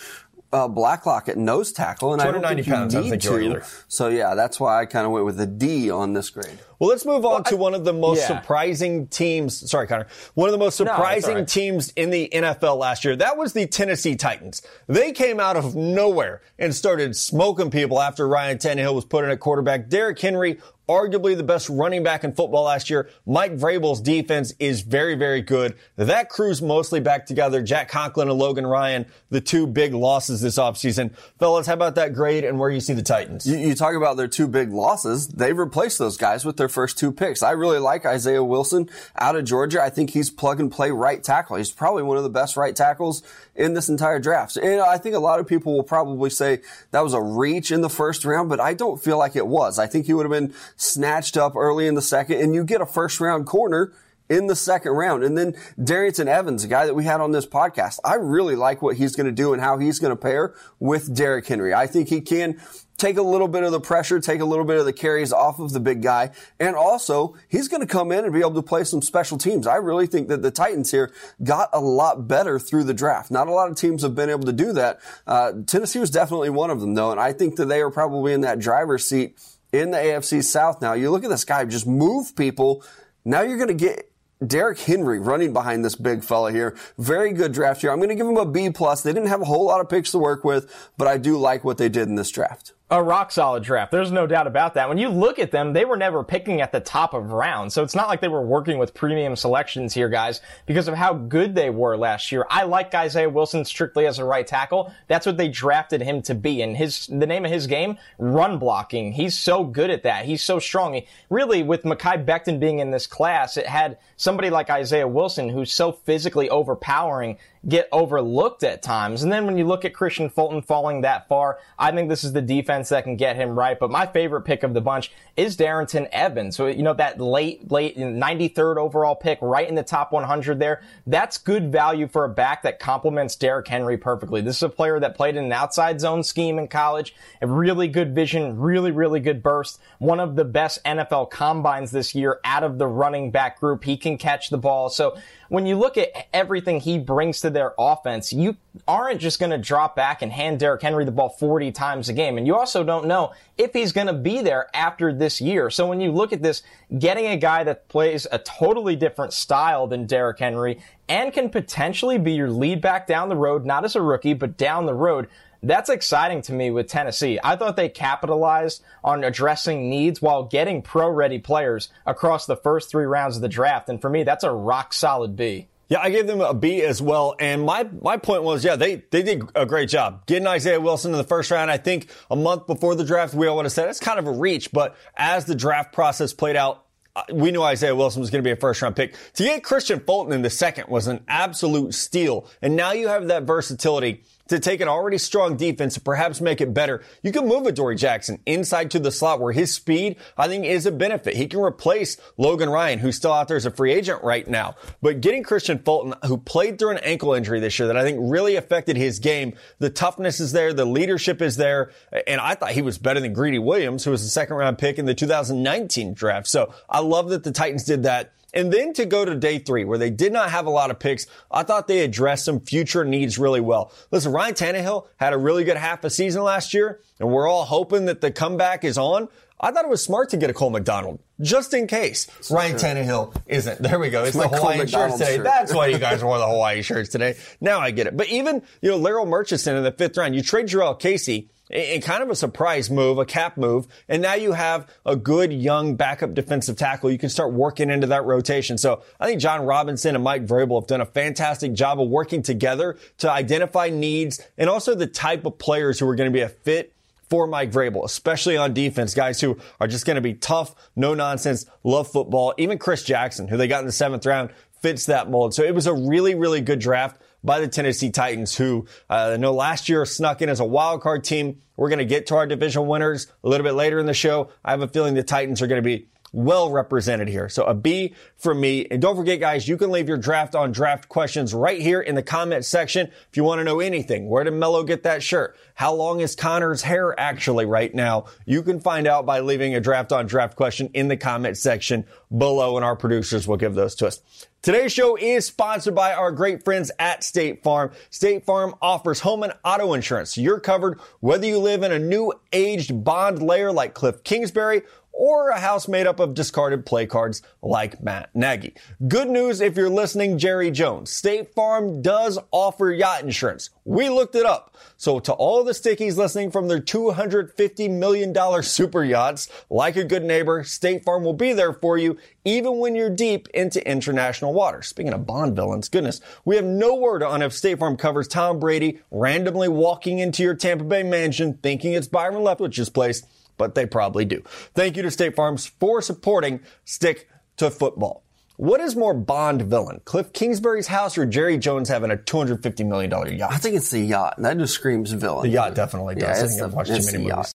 uh, 0.53 0.69
Blacklock 0.69 1.29
at 1.29 1.37
nose 1.37 1.73
tackle, 1.73 2.13
and 2.13 2.23
I 2.23 2.31
don't 2.31 2.43
think 2.43 2.67
pounds, 2.67 2.95
you 2.95 3.01
need 3.01 3.21
to. 3.21 3.63
So 3.89 4.09
yeah, 4.09 4.35
that's 4.35 4.61
why 4.61 4.81
I 4.81 4.87
kind 4.87 5.07
of 5.07 5.13
went 5.13 5.25
with 5.25 5.41
a 5.41 5.47
D 5.47 5.91
on 5.91 6.13
this 6.13 6.31
grade. 6.31 6.59
Well, 6.79 6.91
let's 6.91 7.05
move 7.05 7.25
on 7.25 7.33
well, 7.33 7.43
to 7.45 7.57
one 7.57 7.75
of 7.75 7.85
the 7.85 7.93
most 7.93 8.21
yeah. 8.21 8.41
surprising 8.41 9.09
teams. 9.09 9.69
Sorry, 9.71 9.87
Connor. 9.87 10.07
One 10.35 10.49
of 10.49 10.53
the 10.53 10.59
most 10.59 10.77
surprising 10.77 11.35
no, 11.35 11.41
right. 11.41 11.49
teams 11.49 11.93
in 11.97 12.11
the 12.11 12.29
NFL 12.33 12.79
last 12.79 13.05
year. 13.05 13.17
That 13.17 13.37
was 13.37 13.53
the 13.53 13.67
Tennessee 13.67 14.15
Titans. 14.15 14.63
They 14.87 15.13
came 15.13 15.41
out 15.41 15.57
of 15.57 15.75
nowhere 15.75 16.41
and 16.59 16.75
started 16.75 17.17
smoking 17.17 17.71
people 17.71 18.01
after 18.01 18.29
Ryan 18.29 18.59
Tannehill 18.59 18.95
was 18.95 19.05
put 19.05 19.25
in 19.25 19.31
at 19.31 19.41
quarterback. 19.41 19.89
Derrick 19.89 20.19
Henry 20.19 20.59
arguably 20.89 21.37
the 21.37 21.43
best 21.43 21.69
running 21.69 22.03
back 22.03 22.25
in 22.25 22.33
football 22.33 22.65
last 22.65 22.89
year. 22.89 23.11
Mike 23.27 23.57
Vrabel's 23.57 24.01
defense 24.01 24.55
is 24.59 24.81
very, 24.81 25.15
very 25.15 25.43
good. 25.43 25.77
That 25.97 26.31
crew's 26.31 26.63
mostly 26.63 27.01
back 27.01 27.27
together. 27.27 27.63
Jack 27.63 27.89
Conklin 27.89 28.29
and 28.29 28.39
Logan 28.39 28.67
Ryan, 28.67 29.07
the 29.29 29.41
two 29.41 29.67
big 29.67 29.93
losses 29.93 30.41
this 30.41 30.59
offseason. 30.59 31.15
Fellas, 31.39 31.67
how 31.67 31.75
about 31.75 31.95
that 31.97 32.15
grade 32.15 32.45
and 32.45 32.59
where 32.59 32.71
you 32.71 32.81
see 32.81 32.95
the 32.95 33.03
Titans? 33.03 33.47
You, 33.47 33.59
you 33.59 33.75
talk 33.75 33.95
about 33.95 34.17
their 34.17 34.29
two 34.29 34.49
big 34.49 34.73
losses. 34.73 35.29
They 35.29 35.53
replaced 35.53 35.99
those 35.99 36.17
guys 36.17 36.45
with 36.45 36.57
their 36.57 36.68
first 36.69 36.99
two 36.99 37.13
picks. 37.13 37.43
I 37.43 37.53
really 37.53 37.79
like 37.79 38.07
Isaiah 38.07 38.45
Wilson 38.45 38.89
out 39.17 39.37
of 39.37 39.45
Georgia. 39.45 39.83
I 39.83 39.91
think 39.91 40.11
he's 40.11 40.31
plug 40.31 40.61
and 40.61 40.71
play 40.71 40.91
right 40.91 41.23
tackle. 41.23 41.57
He's 41.57 41.71
probably 41.71 42.03
one 42.03 42.17
of 42.17 42.23
the 42.23 42.31
best 42.31 42.57
right 42.57 42.75
tackles 42.75 43.23
in 43.55 43.75
this 43.75 43.89
entire 43.89 44.19
draft. 44.19 44.57
And 44.57 44.81
I 44.81 44.99
think 44.99 45.15
a 45.15 45.21
lot 45.21 45.41
of 45.41 45.47
people 45.47 45.75
will 45.75 45.83
probably 45.83 46.31
say 46.31 46.61
that 46.91 47.01
was 47.01 47.15
a 47.15 47.23
reach 47.23 47.71
in 47.71 47.81
the 47.81 47.91
first 47.91 48.25
round, 48.25 48.49
but 48.49 48.61
I 48.61 48.75
don't 48.75 49.03
feel 49.03 49.19
like 49.19 49.37
it 49.37 49.47
was. 49.47 49.79
I 49.79 49.87
think 49.87 50.07
he 50.07 50.15
would 50.15 50.25
have 50.25 50.31
been 50.31 50.55
snatched 50.77 51.37
up 51.37 51.57
early 51.57 51.87
in 51.87 51.95
the 51.95 52.03
second, 52.03 52.41
and 52.41 52.55
you 52.55 52.65
get 52.65 52.81
a 52.81 52.87
first 52.87 53.21
round 53.21 53.47
corner 53.47 53.93
in 54.29 54.47
the 54.47 54.57
second 54.57 54.93
round. 54.93 55.25
And 55.25 55.37
then 55.37 55.55
Darrynton 55.79 56.27
Evans, 56.27 56.65
a 56.65 56.69
guy 56.69 56.87
that 56.87 56.95
we 56.95 57.05
had 57.05 57.21
on 57.21 57.33
this 57.33 57.47
podcast, 57.47 57.99
I 58.05 58.15
really 58.15 58.57
like 58.57 58.83
what 58.83 58.97
he's 58.97 59.17
going 59.17 59.27
to 59.27 59.33
do 59.33 59.53
and 59.53 59.63
how 59.63 59.79
he's 59.79 59.99
going 59.99 60.11
to 60.11 60.21
pair 60.21 60.55
with 60.79 61.15
Derrick 61.15 61.47
Henry. 61.47 61.75
I 61.75 61.87
think 61.87 62.09
he 62.09 62.21
can 62.21 62.61
take 62.99 63.17
a 63.17 63.23
little 63.23 63.49
bit 63.49 63.63
of 63.63 63.73
the 63.73 63.81
pressure, 63.81 64.21
take 64.21 64.41
a 64.41 64.45
little 64.45 64.65
bit 64.65 64.77
of 64.77 64.85
the 64.85 64.93
carries 64.93 65.33
off 65.33 65.61
of 65.61 65.73
the 65.73 65.81
big 65.81 66.03
guy. 66.03 66.33
And 66.59 66.75
also, 66.75 67.37
he's 67.49 67.69
going 67.69 67.81
to 67.81 67.87
come 67.87 68.13
in 68.13 68.25
and 68.25 68.35
be 68.35 68.41
able 68.41 68.55
to 68.55 68.63
play 68.63 68.85
some 68.85 69.01
special 69.01 69.39
teams. 69.39 69.67
I 69.67 69.77
really 69.77 70.07
think 70.07 70.29
that 70.29 70.43
the 70.43 70.51
Titans 70.51 70.91
here 70.91 71.13
got 71.43 71.71
a 71.73 71.81
lot 71.81 72.27
better 72.29 72.59
through 72.59 72.85
the 72.85 72.95
draft. 72.95 73.31
Not 73.31 73.47
a 73.49 73.53
lot 73.53 73.71
of 73.71 73.77
teams 73.77 74.03
have 74.03 74.15
been 74.15 74.29
able 74.29 74.45
to 74.45 74.53
do 74.53 74.73
that. 74.73 75.01
Uh, 75.27 75.53
Tennessee 75.67 76.01
was 76.01 76.11
definitely 76.11 76.51
one 76.51 76.71
of 76.71 76.81
them 76.81 76.95
though. 76.95 77.13
And 77.13 77.21
I 77.21 77.33
think 77.33 77.57
that 77.57 77.67
they 77.67 77.81
are 77.81 77.91
probably 77.91 78.33
in 78.33 78.41
that 78.43 78.59
driver's 78.59 79.07
seat 79.07 79.39
in 79.73 79.93
the 79.93 79.99
AFC 79.99 80.43
South 80.43 80.83
now. 80.83 80.95
You 80.95 81.11
look 81.11 81.25
at 81.25 81.31
this 81.31 81.45
guy 81.45 81.65
just 81.65 81.87
move 81.87 82.35
people. 82.35 82.85
Now 83.25 83.43
you're 83.43 83.59
going 83.59 83.69
to 83.69 83.75
get 83.75 84.11
Derrick 84.45 84.79
Henry 84.79 85.21
running 85.21 85.53
behind 85.53 85.85
this 85.85 85.95
big 85.95 86.25
fella 86.25 86.51
here. 86.51 86.77
Very 86.97 87.33
good 87.33 87.53
draft 87.53 87.81
here. 87.81 87.91
I'm 87.91 87.99
going 87.99 88.09
to 88.09 88.15
give 88.15 88.27
him 88.27 88.37
a 88.37 88.47
B 88.47 88.71
plus. 88.71 89.03
They 89.03 89.13
didn't 89.13 89.29
have 89.29 89.43
a 89.43 89.45
whole 89.45 89.67
lot 89.67 89.81
of 89.81 89.89
picks 89.89 90.11
to 90.13 90.19
work 90.19 90.45
with, 90.45 90.93
but 90.97 91.07
I 91.07 91.19
do 91.19 91.37
like 91.37 91.65
what 91.65 91.79
they 91.79 91.89
did 91.89 92.09
in 92.09 92.15
this 92.15 92.31
draft 92.31 92.73
a 92.91 93.03
rock 93.03 93.31
solid 93.31 93.63
draft. 93.63 93.93
There's 93.93 94.11
no 94.11 94.27
doubt 94.27 94.47
about 94.47 94.73
that. 94.75 94.89
When 94.89 94.97
you 94.97 95.11
look 95.11 95.39
at 95.39 95.51
them, 95.51 95.75
they 95.75 95.85
were 95.85 95.97
never 95.97 96.25
picking 96.25 96.63
at 96.63 96.73
the 96.73 96.81
top 96.81 97.13
of 97.13 97.33
rounds. 97.33 97.75
So 97.75 97.83
it's 97.83 97.95
not 97.95 98.09
like 98.09 98.23
they 98.23 98.29
were 98.29 98.41
working 98.41 98.79
with 98.79 98.95
premium 98.95 99.37
selections 99.37 99.93
here, 99.93 100.09
guys, 100.09 100.41
because 100.65 100.89
of 100.89 100.95
how 100.95 101.13
good 101.13 101.55
they 101.55 101.69
were 101.69 101.99
last 101.99 102.33
year. 102.33 102.47
I 102.49 102.65
like 102.65 102.95
Isaiah 102.95 103.29
Wilson 103.29 103.67
strictly 103.67 104.07
as 104.07 104.19
a 104.19 104.25
right 104.25 104.47
tackle. 104.47 104.91
That's 105.07 105.27
what 105.27 105.37
they 105.37 105.49
drafted 105.49 106.01
him 106.01 106.23
to 106.23 106.35
be. 106.35 106.63
And 106.63 106.75
his, 106.75 107.07
the 107.09 107.27
name 107.27 107.45
of 107.45 107.51
his 107.51 107.67
game, 107.67 107.99
run 108.19 108.59
blocking. 108.59 109.13
He's 109.13 109.39
so 109.39 109.65
good 109.65 109.91
at 109.91 110.05
that. 110.05 110.25
He's 110.25 110.43
so 110.43 110.59
strong. 110.59 110.95
He, 110.95 111.07
really, 111.29 111.63
with 111.63 111.83
Mekhi 111.83 112.25
Becton 112.25 112.59
being 112.59 112.79
in 112.79 112.91
this 112.91 113.07
class, 113.07 113.59
it 113.59 113.67
had 113.67 113.99
somebody 114.17 114.49
like 114.49 114.71
Isaiah 114.71 115.09
Wilson 115.09 115.51
who's 115.51 115.71
so 115.71 115.93
physically 115.93 116.49
overpowering 116.49 117.37
get 117.69 117.89
overlooked 117.93 118.63
at 118.63 118.83
times. 118.83 119.23
And 119.23 119.33
then 119.33 119.47
when 119.47 119.59
you 119.59 119.67
look 119.67 119.85
at 119.85 119.93
Kristian 119.93 120.33
Fulton 120.33 120.63
falling 120.63 121.03
that 121.03 121.29
far, 121.29 121.59
I 121.79 121.93
think 121.93 122.09
this 122.09 122.25
is 122.25 122.33
the 122.33 122.43
defense 122.43 122.89
that 122.89 123.05
can 123.05 123.17
get 123.17 123.37
him 123.37 123.59
right. 123.59 123.79
But 123.79 123.91
my 123.91 124.07
favorite 124.07 124.43
pick 124.43 124.63
of 124.63 124.75
the 124.75 124.81
bunch 124.81 125.13
is 125.37 125.57
Darrynton 125.57 126.09
Evans. 126.11 126.57
So, 126.57 126.67
you 126.67 126.83
know, 126.83 126.95
that 126.95 127.21
late, 127.21 127.71
late 127.71 127.99
93rd 127.99 128.77
overall 128.77 129.15
pick 129.15 129.39
right 129.43 129.69
in 129.69 129.75
the 129.75 129.83
top 129.83 130.13
100 130.13 130.59
there. 130.59 130.83
That's 131.07 131.39
good 131.39 131.71
value 131.71 132.09
for 132.09 132.25
a 132.25 132.29
back 132.29 132.63
that 132.63 132.79
complements 132.79 133.37
Derrick 133.37 133.69
Henry 133.69 133.99
perfectly. 133.99 134.41
This 134.41 134.57
is 134.57 134.63
a 134.63 134.69
player 134.69 134.99
that 135.01 135.17
played 135.17 135.37
in 135.37 135.45
an 135.45 135.53
outside 135.53 136.01
zone 136.01 136.23
scheme 136.23 136.59
in 136.59 136.69
college, 136.69 137.15
a 137.43 137.47
really 137.47 137.89
good 137.89 138.15
vision, 138.15 138.59
really, 138.59 138.91
really 138.91 139.21
good 139.21 139.43
burst. 139.43 139.81
One 139.99 140.21
of 140.21 140.37
the 140.37 140.45
best 140.45 140.83
NFL 140.85 141.31
combines 141.31 141.91
this 141.91 142.15
year 142.15 142.41
out 142.45 142.65
of 142.65 142.79
the 142.79 142.87
running 142.87 143.31
back 143.31 143.61
group. 143.61 143.85
He 143.85 143.97
can 143.97 144.17
catch 144.17 144.49
the 144.51 144.59
ball. 144.59 144.89
So 144.89 145.19
when 145.49 145.67
you 145.67 145.77
look 145.77 145.97
at 145.97 146.11
everything 146.33 146.81
he 146.81 146.99
brings 146.99 147.41
to 147.41 147.51
their 147.59 147.75
offense, 147.77 148.33
you 148.33 148.57
aren't 148.87 149.21
just 149.21 149.41
going 149.41 149.51
to 149.51 149.59
drop 149.59 149.97
back 149.97 150.23
and 150.23 150.31
hand 150.31 150.61
Derrick 150.61 150.81
Henry 150.81 151.05
the 151.05 151.11
ball 151.11 151.29
40 151.29 151.73
times 151.73 152.09
a 152.09 152.13
game. 152.13 152.39
And 152.39 152.47
you 152.47 152.55
also 152.55 152.85
don't 152.85 153.07
know 153.07 153.33
if 153.57 153.73
he's 153.73 153.91
going 153.91 154.07
to 154.07 154.13
be 154.13 154.41
there 154.41 154.69
after 154.73 155.13
this 155.13 155.41
year. 155.41 155.71
So 155.71 155.89
when 155.89 156.01
you 156.01 156.13
look 156.13 156.33
at 156.33 156.41
this, 156.41 156.63
getting 156.97 157.27
a 157.27 157.37
guy 157.37 157.65
that 157.65 157.89
plays 157.89 158.29
a 158.31 158.39
totally 158.39 158.95
different 158.95 159.33
style 159.33 159.89
than 159.89 160.07
Derrick 160.07 160.39
Henry 160.39 160.81
and 161.09 161.33
can 161.33 161.51
potentially 161.51 162.17
be 162.17 162.33
your 162.33 162.51
lead 162.51 162.81
back 162.81 163.09
down 163.09 163.29
the 163.29 163.37
road, 163.37 163.67
not 163.67 163.85
as 163.85 163.97
a 163.97 164.03
rookie, 164.03 164.35
but 164.35 164.57
down 164.57 164.87
the 164.87 164.95
road, 164.95 165.27
that's 165.61 165.91
exciting 165.91 166.43
to 166.43 166.53
me 166.53 166.71
with 166.71 166.87
Tennessee. 166.87 167.41
I 167.43 167.57
thought 167.57 167.77
they 167.77 167.89
capitalized 167.89 168.83
on 169.03 169.25
addressing 169.25 169.91
needs 169.91 170.23
while 170.23 170.45
getting 170.45 170.83
pro 170.83 171.11
ready 171.11 171.41
players 171.41 171.89
across 172.07 172.47
the 172.47 172.57
first 172.57 172.89
three 172.91 173.07
rounds 173.07 173.35
of 173.35 173.43
the 173.43 173.49
draft. 173.49 173.89
And 173.89 174.01
for 174.01 174.09
me, 174.09 174.23
that's 174.23 174.45
a 174.45 174.53
rock 174.53 174.93
solid 174.93 175.35
B. 175.35 175.67
Yeah, 175.89 176.01
I 176.01 176.11
gave 176.11 176.27
them 176.27 176.41
a 176.43 176.53
B 176.53 176.83
as 176.83 177.01
well. 177.01 177.35
And 177.41 177.63
my, 177.63 177.89
my 178.03 178.19
point 178.19 178.43
was, 178.43 178.63
yeah, 178.63 178.77
they, 178.77 178.97
they 179.11 179.23
did 179.23 179.43
a 179.55 179.65
great 179.65 179.89
job 179.89 180.27
getting 180.27 180.47
Isaiah 180.47 180.81
Wilson 180.81 181.13
in 181.13 181.19
the 181.19 181.25
first 181.25 181.51
round. 181.51 181.71
I 181.71 181.79
think 181.79 182.11
a 182.31 182.37
month 182.37 182.67
before 182.67 182.95
the 182.95 183.05
draft, 183.05 183.35
we 183.35 183.47
all 183.47 183.57
would 183.57 183.65
have 183.65 183.73
said 183.73 183.89
it's 183.89 184.01
kind 184.01 184.19
of 184.19 184.27
a 184.27 184.33
reach, 184.33 184.71
but 184.71 184.97
as 185.17 185.47
the 185.47 185.55
draft 185.55 185.95
process 185.95 186.35
played 186.35 186.57
out, 186.57 186.85
uh, 187.17 187.23
we 187.33 187.51
knew 187.51 187.63
Isaiah 187.63 187.97
Wilson 187.97 188.21
was 188.21 188.31
going 188.31 188.45
to 188.45 188.47
be 188.47 188.53
a 188.53 188.57
first 188.57 188.83
round 188.83 188.97
pick. 188.97 189.15
To 189.35 189.43
get 189.43 189.63
Kristian 189.63 190.05
Fulton 190.05 190.33
in 190.35 190.43
the 190.43 190.51
second 190.51 190.89
was 190.89 191.07
an 191.07 191.25
absolute 191.27 191.95
steal. 191.95 192.47
And 192.61 192.77
now 192.77 192.93
you 192.93 193.09
have 193.09 193.29
that 193.29 193.45
versatility 193.45 194.25
to 194.49 194.59
take 194.59 194.81
an 194.81 194.89
already 194.89 195.19
strong 195.19 195.57
defense 195.57 195.97
and 195.97 196.05
perhaps 196.05 196.41
make 196.41 196.61
it 196.61 196.75
better. 196.75 197.03
You 197.23 197.33
can 197.33 197.47
move 197.47 197.67
Adoree 197.67 197.97
Jackson 197.97 198.41
inside 198.47 198.91
to 198.93 198.99
the 198.99 199.11
slot 199.11 199.41
where 199.41 199.53
his 199.53 199.75
speed, 199.75 200.17
I 200.37 200.49
think, 200.49 200.65
is 200.65 200.87
a 200.87 200.93
benefit. 200.93 201.37
He 201.37 201.47
can 201.47 201.61
replace 201.61 202.17
Logan 202.37 202.69
Ryan, 202.69 202.99
who's 202.99 203.17
still 203.17 203.33
out 203.33 203.49
there 203.49 203.57
as 203.57 203.67
a 203.67 203.71
free 203.71 203.93
agent 203.93 204.23
right 204.23 204.47
now. 204.49 204.75
But 205.01 205.21
getting 205.21 205.43
Kristian 205.43 205.85
Fulton, 205.85 206.15
who 206.27 206.39
played 206.39 206.79
through 206.79 206.91
an 206.91 206.99
ankle 206.99 207.35
injury 207.35 207.61
this 207.61 207.79
year 207.79 207.89
that 207.89 207.97
I 207.97 208.03
think 208.03 208.19
really 208.21 208.57
affected 208.57 208.97
his 208.97 209.19
game, 209.19 209.55
the 209.79 209.91
toughness 209.91 210.41
is 210.41 210.53
there, 210.53 210.73
the 210.73 210.85
leadership 210.85 211.43
is 211.43 211.57
there, 211.57 211.93
and 212.27 212.41
I 212.41 212.55
thought 212.55 212.73
he 212.73 212.83
was 212.83 212.99
better 212.99 213.21
than 213.21 213.33
Greedy 213.33 213.59
Williams, 213.59 214.05
who 214.05 214.11
was 214.11 214.23
the 214.23 214.29
second 214.29 214.57
round 214.57 214.79
pick 214.79 214.99
in 214.99 215.07
the 215.07 215.15
2019 215.15 216.15
draft. 216.15 216.47
So 216.49 216.73
I 216.89 217.01
love 217.01 217.29
that 217.31 217.45
the 217.45 217.53
Titans 217.53 217.85
did 217.85 218.05
that 218.05 218.33
And 218.55 218.73
then 218.73 218.95
to 218.95 219.05
go 219.05 219.25
to 219.25 219.35
day 219.35 219.59
three, 219.59 219.85
where 219.85 219.99
they 219.99 220.11
did 220.11 220.33
not 220.33 220.51
have 220.51 220.67
a 220.67 220.71
lot 220.71 220.91
of 220.91 220.99
picks, 220.99 221.27
I 221.51 221.63
thought 221.63 221.87
they 221.87 222.01
addressed 222.01 222.45
some 222.45 222.61
future 222.61 223.05
needs 223.05 223.39
really 223.39 223.61
well. 223.61 223.93
Listen, 224.11 224.33
Ryan 224.33 224.55
Tannehill 224.55 225.07
had 225.17 225.33
a 225.33 225.39
really 225.39 225.65
good 225.65 225.77
half 225.77 226.03
a 226.05 226.11
season 226.11 226.43
last 226.43 226.73
year, 226.73 227.01
and 227.21 227.29
we're 227.29 227.47
all 227.47 227.65
hoping 227.65 228.07
that 228.07 228.21
the 228.21 228.31
comeback 228.31 228.85
is 228.85 228.97
on. 228.97 229.29
I 229.61 229.73
thought 229.73 229.85
it 229.85 229.91
was 229.91 230.03
smart 230.03 230.31
to 230.31 230.37
get 230.37 230.51
a 230.51 230.55
Cole 230.55 230.71
McDonald, 230.71 231.19
just 231.41 231.75
in 231.75 231.87
case 231.87 232.27
That's 232.27 232.51
Ryan 232.51 232.73
true. 232.73 232.81
Tannehill 232.81 233.35
isn't. 233.47 233.83
There 233.83 233.99
we 233.99 234.11
go. 234.11 234.25
It's, 234.25 234.37
it's 234.37 234.51
the 234.51 234.57
Hawaii 234.57 234.87
shirts 234.87 235.19
today. 235.19 235.37
Shirt. 235.37 235.45
That's 235.45 235.75
why 235.75 235.89
you 235.89 235.99
guys 235.99 236.23
wore 236.23 236.39
the 236.39 236.47
Hawaii 236.47 236.83
shirts 236.83 237.09
today. 237.09 237.37
Now 237.61 237.81
I 237.81 237.91
get 237.91 238.07
it. 238.07 238.17
But 238.17 238.29
even, 238.29 238.63
you 238.81 238.91
know, 238.91 238.97
Larry 238.97 239.25
Murchison 239.27 239.77
in 239.77 239.83
the 239.83 239.93
fifth 239.93 240.17
round, 240.17 240.35
you 240.35 240.43
trade 240.43 240.67
Jurrell 240.67 240.99
Casey 240.99 241.51
in 241.71 242.01
kind 242.01 242.23
of 242.23 242.31
a 242.31 242.35
surprise 242.35 242.91
move, 242.91 243.19
a 243.19 243.27
cap 243.27 243.57
move, 243.57 243.87
and 244.09 244.23
now 244.23 244.35
you 244.35 244.53
have 244.53 244.89
a 245.05 245.17
good 245.17 245.53
young 245.53 245.97
backup 245.97 246.35
defensive 246.35 246.77
tackle. 246.77 247.11
You 247.11 247.19
can 247.19 247.29
start 247.29 247.53
working 247.53 247.91
into 247.91 248.07
that 248.07 248.25
rotation. 248.25 248.79
So 248.79 249.03
I 249.21 249.27
think 249.27 249.41
Jon 249.41 249.67
Robinson 249.67 250.15
and 250.15 250.25
Mike 250.25 250.47
Vrabel 250.47 250.81
have 250.81 250.87
done 250.87 251.01
a 251.01 251.07
fantastic 251.07 251.75
job 251.75 252.01
of 252.01 252.09
working 252.09 252.43
together 252.43 252.97
to 253.19 253.31
identify 253.31 253.91
needs 253.91 254.41
and 254.57 254.71
also 254.71 254.95
the 254.95 255.07
type 255.07 255.45
of 255.45 255.59
players 255.59 255.99
who 255.99 256.09
are 256.09 256.17
going 256.17 256.31
to 256.31 256.35
be 256.35 256.43
a 256.43 256.49
fit 256.49 256.95
for 257.29 257.47
Mike 257.47 257.71
Vrabel, 257.71 258.05
especially 258.05 258.57
on 258.57 258.75
defense, 258.75 259.15
guys 259.15 259.41
who 259.41 259.59
are 259.81 259.87
just 259.87 260.07
going 260.07 260.17
to 260.17 260.21
be 260.21 260.35
tough, 260.35 260.75
no 260.97 261.15
nonsense, 261.15 261.67
love 261.85 262.11
football. 262.11 262.55
Even 262.59 262.79
Chris 262.79 263.03
Jackson, 263.03 263.49
who 263.49 263.57
they 263.57 263.69
got 263.69 263.81
in 263.81 263.87
the 263.87 263.93
seventh 263.93 264.25
round, 264.27 264.51
fits 264.81 265.07
that 265.07 265.31
mold. 265.31 265.55
So 265.55 265.63
it 265.63 265.75
was 265.75 265.87
a 265.87 265.95
really, 265.95 266.35
really 266.35 266.61
good 266.61 266.79
draft 266.79 267.21
by 267.43 267.61
the 267.61 267.69
Tennessee 267.69 268.11
Titans, 268.11 268.57
who 268.57 268.87
uh, 269.09 269.33
I 269.35 269.37
know 269.37 269.53
last 269.53 269.89
year 269.89 270.05
snuck 270.05 270.43
in 270.43 270.49
as 270.49 270.61
a 270.61 270.65
wild 270.65 271.03
card 271.03 271.25
team. 271.25 271.61
We're 271.77 271.89
going 271.89 272.01
to 272.01 272.05
get 272.05 272.27
to 272.29 272.37
our 272.37 272.47
division 272.47 272.87
winners 272.87 273.29
a 273.45 273.49
little 273.49 273.65
bit 273.65 273.75
later 273.75 273.99
in 273.99 274.07
the 274.07 274.15
show. 274.15 274.51
I 274.65 274.73
have 274.73 274.83
a 274.83 274.89
feeling 274.89 275.15
the 275.15 275.23
Titans 275.23 275.63
are 275.63 275.67
going 275.67 275.83
to 275.83 275.87
be 275.87 276.09
well 276.33 276.71
represented 276.71 277.29
here. 277.29 277.49
So 277.49 277.65
a 277.65 277.75
B 277.75 278.15
for 278.37 278.55
me. 278.55 278.87
And 278.91 279.01
don't 279.01 279.17
forget, 279.17 279.41
guys, 279.41 279.69
you 279.69 279.77
can 279.77 279.91
leave 279.91 280.09
your 280.09 280.19
draft 280.19 280.55
on 280.55 280.73
draft 280.73 281.09
questions 281.09 281.55
right 281.55 281.81
here 281.81 282.01
in 282.01 282.15
the 282.15 282.23
comment 282.23 282.65
section. 282.65 283.07
If 283.31 283.37
you 283.37 283.45
want 283.45 283.61
to 283.61 283.65
know 283.65 283.81
anything, 283.81 284.29
where 284.29 284.45
did 284.45 284.53
Mello 284.53 284.83
get 284.83 285.03
that 285.05 285.23
shirt? 285.23 285.57
How 285.75 285.95
long 285.95 286.21
is 286.21 286.35
Connor's 286.35 286.83
hair 286.83 287.19
actually 287.19 287.67
right 287.67 287.95
now? 287.95 288.27
You 288.45 288.63
can 288.63 288.81
find 288.81 289.07
out 289.07 289.27
by 289.27 289.41
leaving 289.41 289.75
a 289.75 289.81
draft 289.81 290.13
on 290.13 290.27
draft 290.27 290.57
question 290.57 290.91
in 290.95 291.09
the 291.09 291.17
comment 291.17 291.57
section 291.57 292.05
below 292.37 292.77
and 292.77 292.85
our 292.85 292.97
producers 292.97 293.49
will 293.49 293.57
give 293.57 293.75
those 293.75 293.95
to 293.97 294.07
us. 294.07 294.21
Today's 294.61 294.93
show 294.93 295.17
is 295.17 295.47
sponsored 295.47 295.95
by 295.95 296.13
our 296.13 296.33
great 296.33 296.65
friends 296.65 296.91
at 296.99 297.23
State 297.23 297.63
Farm. 297.63 297.93
State 298.11 298.45
Farm 298.45 298.75
offers 298.83 299.21
home 299.21 299.45
and 299.45 299.53
auto 299.65 299.95
insurance. 299.95 300.37
You're 300.37 300.59
covered 300.59 300.99
whether 301.21 301.47
you 301.47 301.61
live 301.61 301.85
in 301.85 301.93
a 301.93 301.99
new 301.99 302.33
aged 302.53 303.05
bond 303.05 303.41
layer 303.41 303.71
like 303.71 303.95
Cliff 303.95 304.25
Kingsbury 304.25 304.83
or 305.19 305.51
a 305.51 305.59
house 305.59 305.89
made 305.89 306.07
up 306.07 306.21
of 306.21 306.33
discarded 306.33 306.87
play 306.87 307.05
cards 307.05 307.43
like 307.61 308.01
Matt 308.01 308.31
Nagy. 308.37 308.75
Good 309.09 309.29
news 309.29 309.61
if 309.61 309.77
you're 309.77 309.91
listening, 309.91 310.39
Jerry 310.39 310.71
Jones. 310.71 311.11
State 311.11 311.53
Farm 311.55 312.01
does 312.01 312.39
offer 312.53 312.93
yacht 312.93 313.25
insurance. 313.25 313.71
We 313.85 314.09
looked 314.11 314.37
it 314.37 314.47
up. 314.47 314.77
So 314.97 315.19
to 315.19 315.33
all 315.33 315.65
the 315.65 315.73
stickies 315.73 316.17
listening 316.17 316.53
from 316.53 316.69
their 316.69 316.81
$250 316.81 317.91
million 317.91 318.33
super 318.63 319.03
yachts, 319.03 319.49
like 319.69 319.97
a 319.97 320.05
good 320.05 320.23
neighbor, 320.23 320.63
State 320.63 321.05
Farm 321.05 321.25
will 321.25 321.33
be 321.33 321.53
there 321.53 321.73
for 321.73 321.99
you 321.99 322.17
even 322.45 322.79
when 322.79 322.95
you're 322.95 323.11
deep 323.11 323.49
into 323.49 323.87
international 323.91 324.55
waters. 324.55 324.87
Speaking 324.87 325.13
of 325.13 325.27
Bond 325.27 325.57
villains, 325.57 325.89
goodness, 325.89 326.21
we 326.45 326.55
have 326.55 326.65
no 326.65 326.95
word 326.95 327.25
on 327.25 327.43
if 327.43 327.53
State 327.53 327.81
Farm 327.81 327.97
covers 327.97 328.29
Tom 328.29 328.61
Brady 328.61 329.01
randomly 329.11 329.69
walking 329.69 330.21
into 330.21 330.45
your 330.45 330.55
Tampa 330.55 330.85
Bay 330.85 331.03
mansion 331.03 331.59
thinking 331.61 331.95
it's 331.95 332.07
Byron 332.07 332.37
Leftwich's 332.37 332.89
place 332.89 333.25
but 333.59 333.75
they 333.75 333.85
probably 333.85 334.25
do. 334.25 334.43
Thank 334.75 334.97
you 334.97 335.03
to 335.03 335.11
State 335.11 335.37
Farms 335.37 335.67
for 335.67 336.01
supporting 336.01 336.61
Stick 336.85 337.29
to 337.59 337.71
Football. 337.71 338.25
What 338.57 338.81
is 338.81 338.97
more 338.97 339.15
Bond 339.15 339.63
villain, 339.63 340.01
Cliff 340.05 340.33
Kingsbury's 340.33 340.89
house 340.89 341.17
or 341.17 341.25
Jerry 341.27 341.59
Jones 341.59 341.89
having 341.89 342.11
a 342.11 342.17
$250 342.17 342.85
million 342.87 343.11
yacht? 343.39 343.53
I 343.53 343.59
think 343.59 343.77
it's 343.77 343.91
the 343.91 344.01
yacht. 344.01 344.35
That 344.39 344.59
just 344.59 344.75
screams 344.75 345.13
villain. 345.13 345.47
The 345.47 345.55
yacht 345.55 345.75
definitely 345.75 346.17
does. 346.17 346.39
Yeah, 346.39 346.45
I 346.45 346.49
think 346.49 346.63
I've 346.63 346.75
watched 346.75 346.89
too 346.89 347.05
many 347.05 347.19
movies. 347.19 347.29
Yacht. 347.29 347.53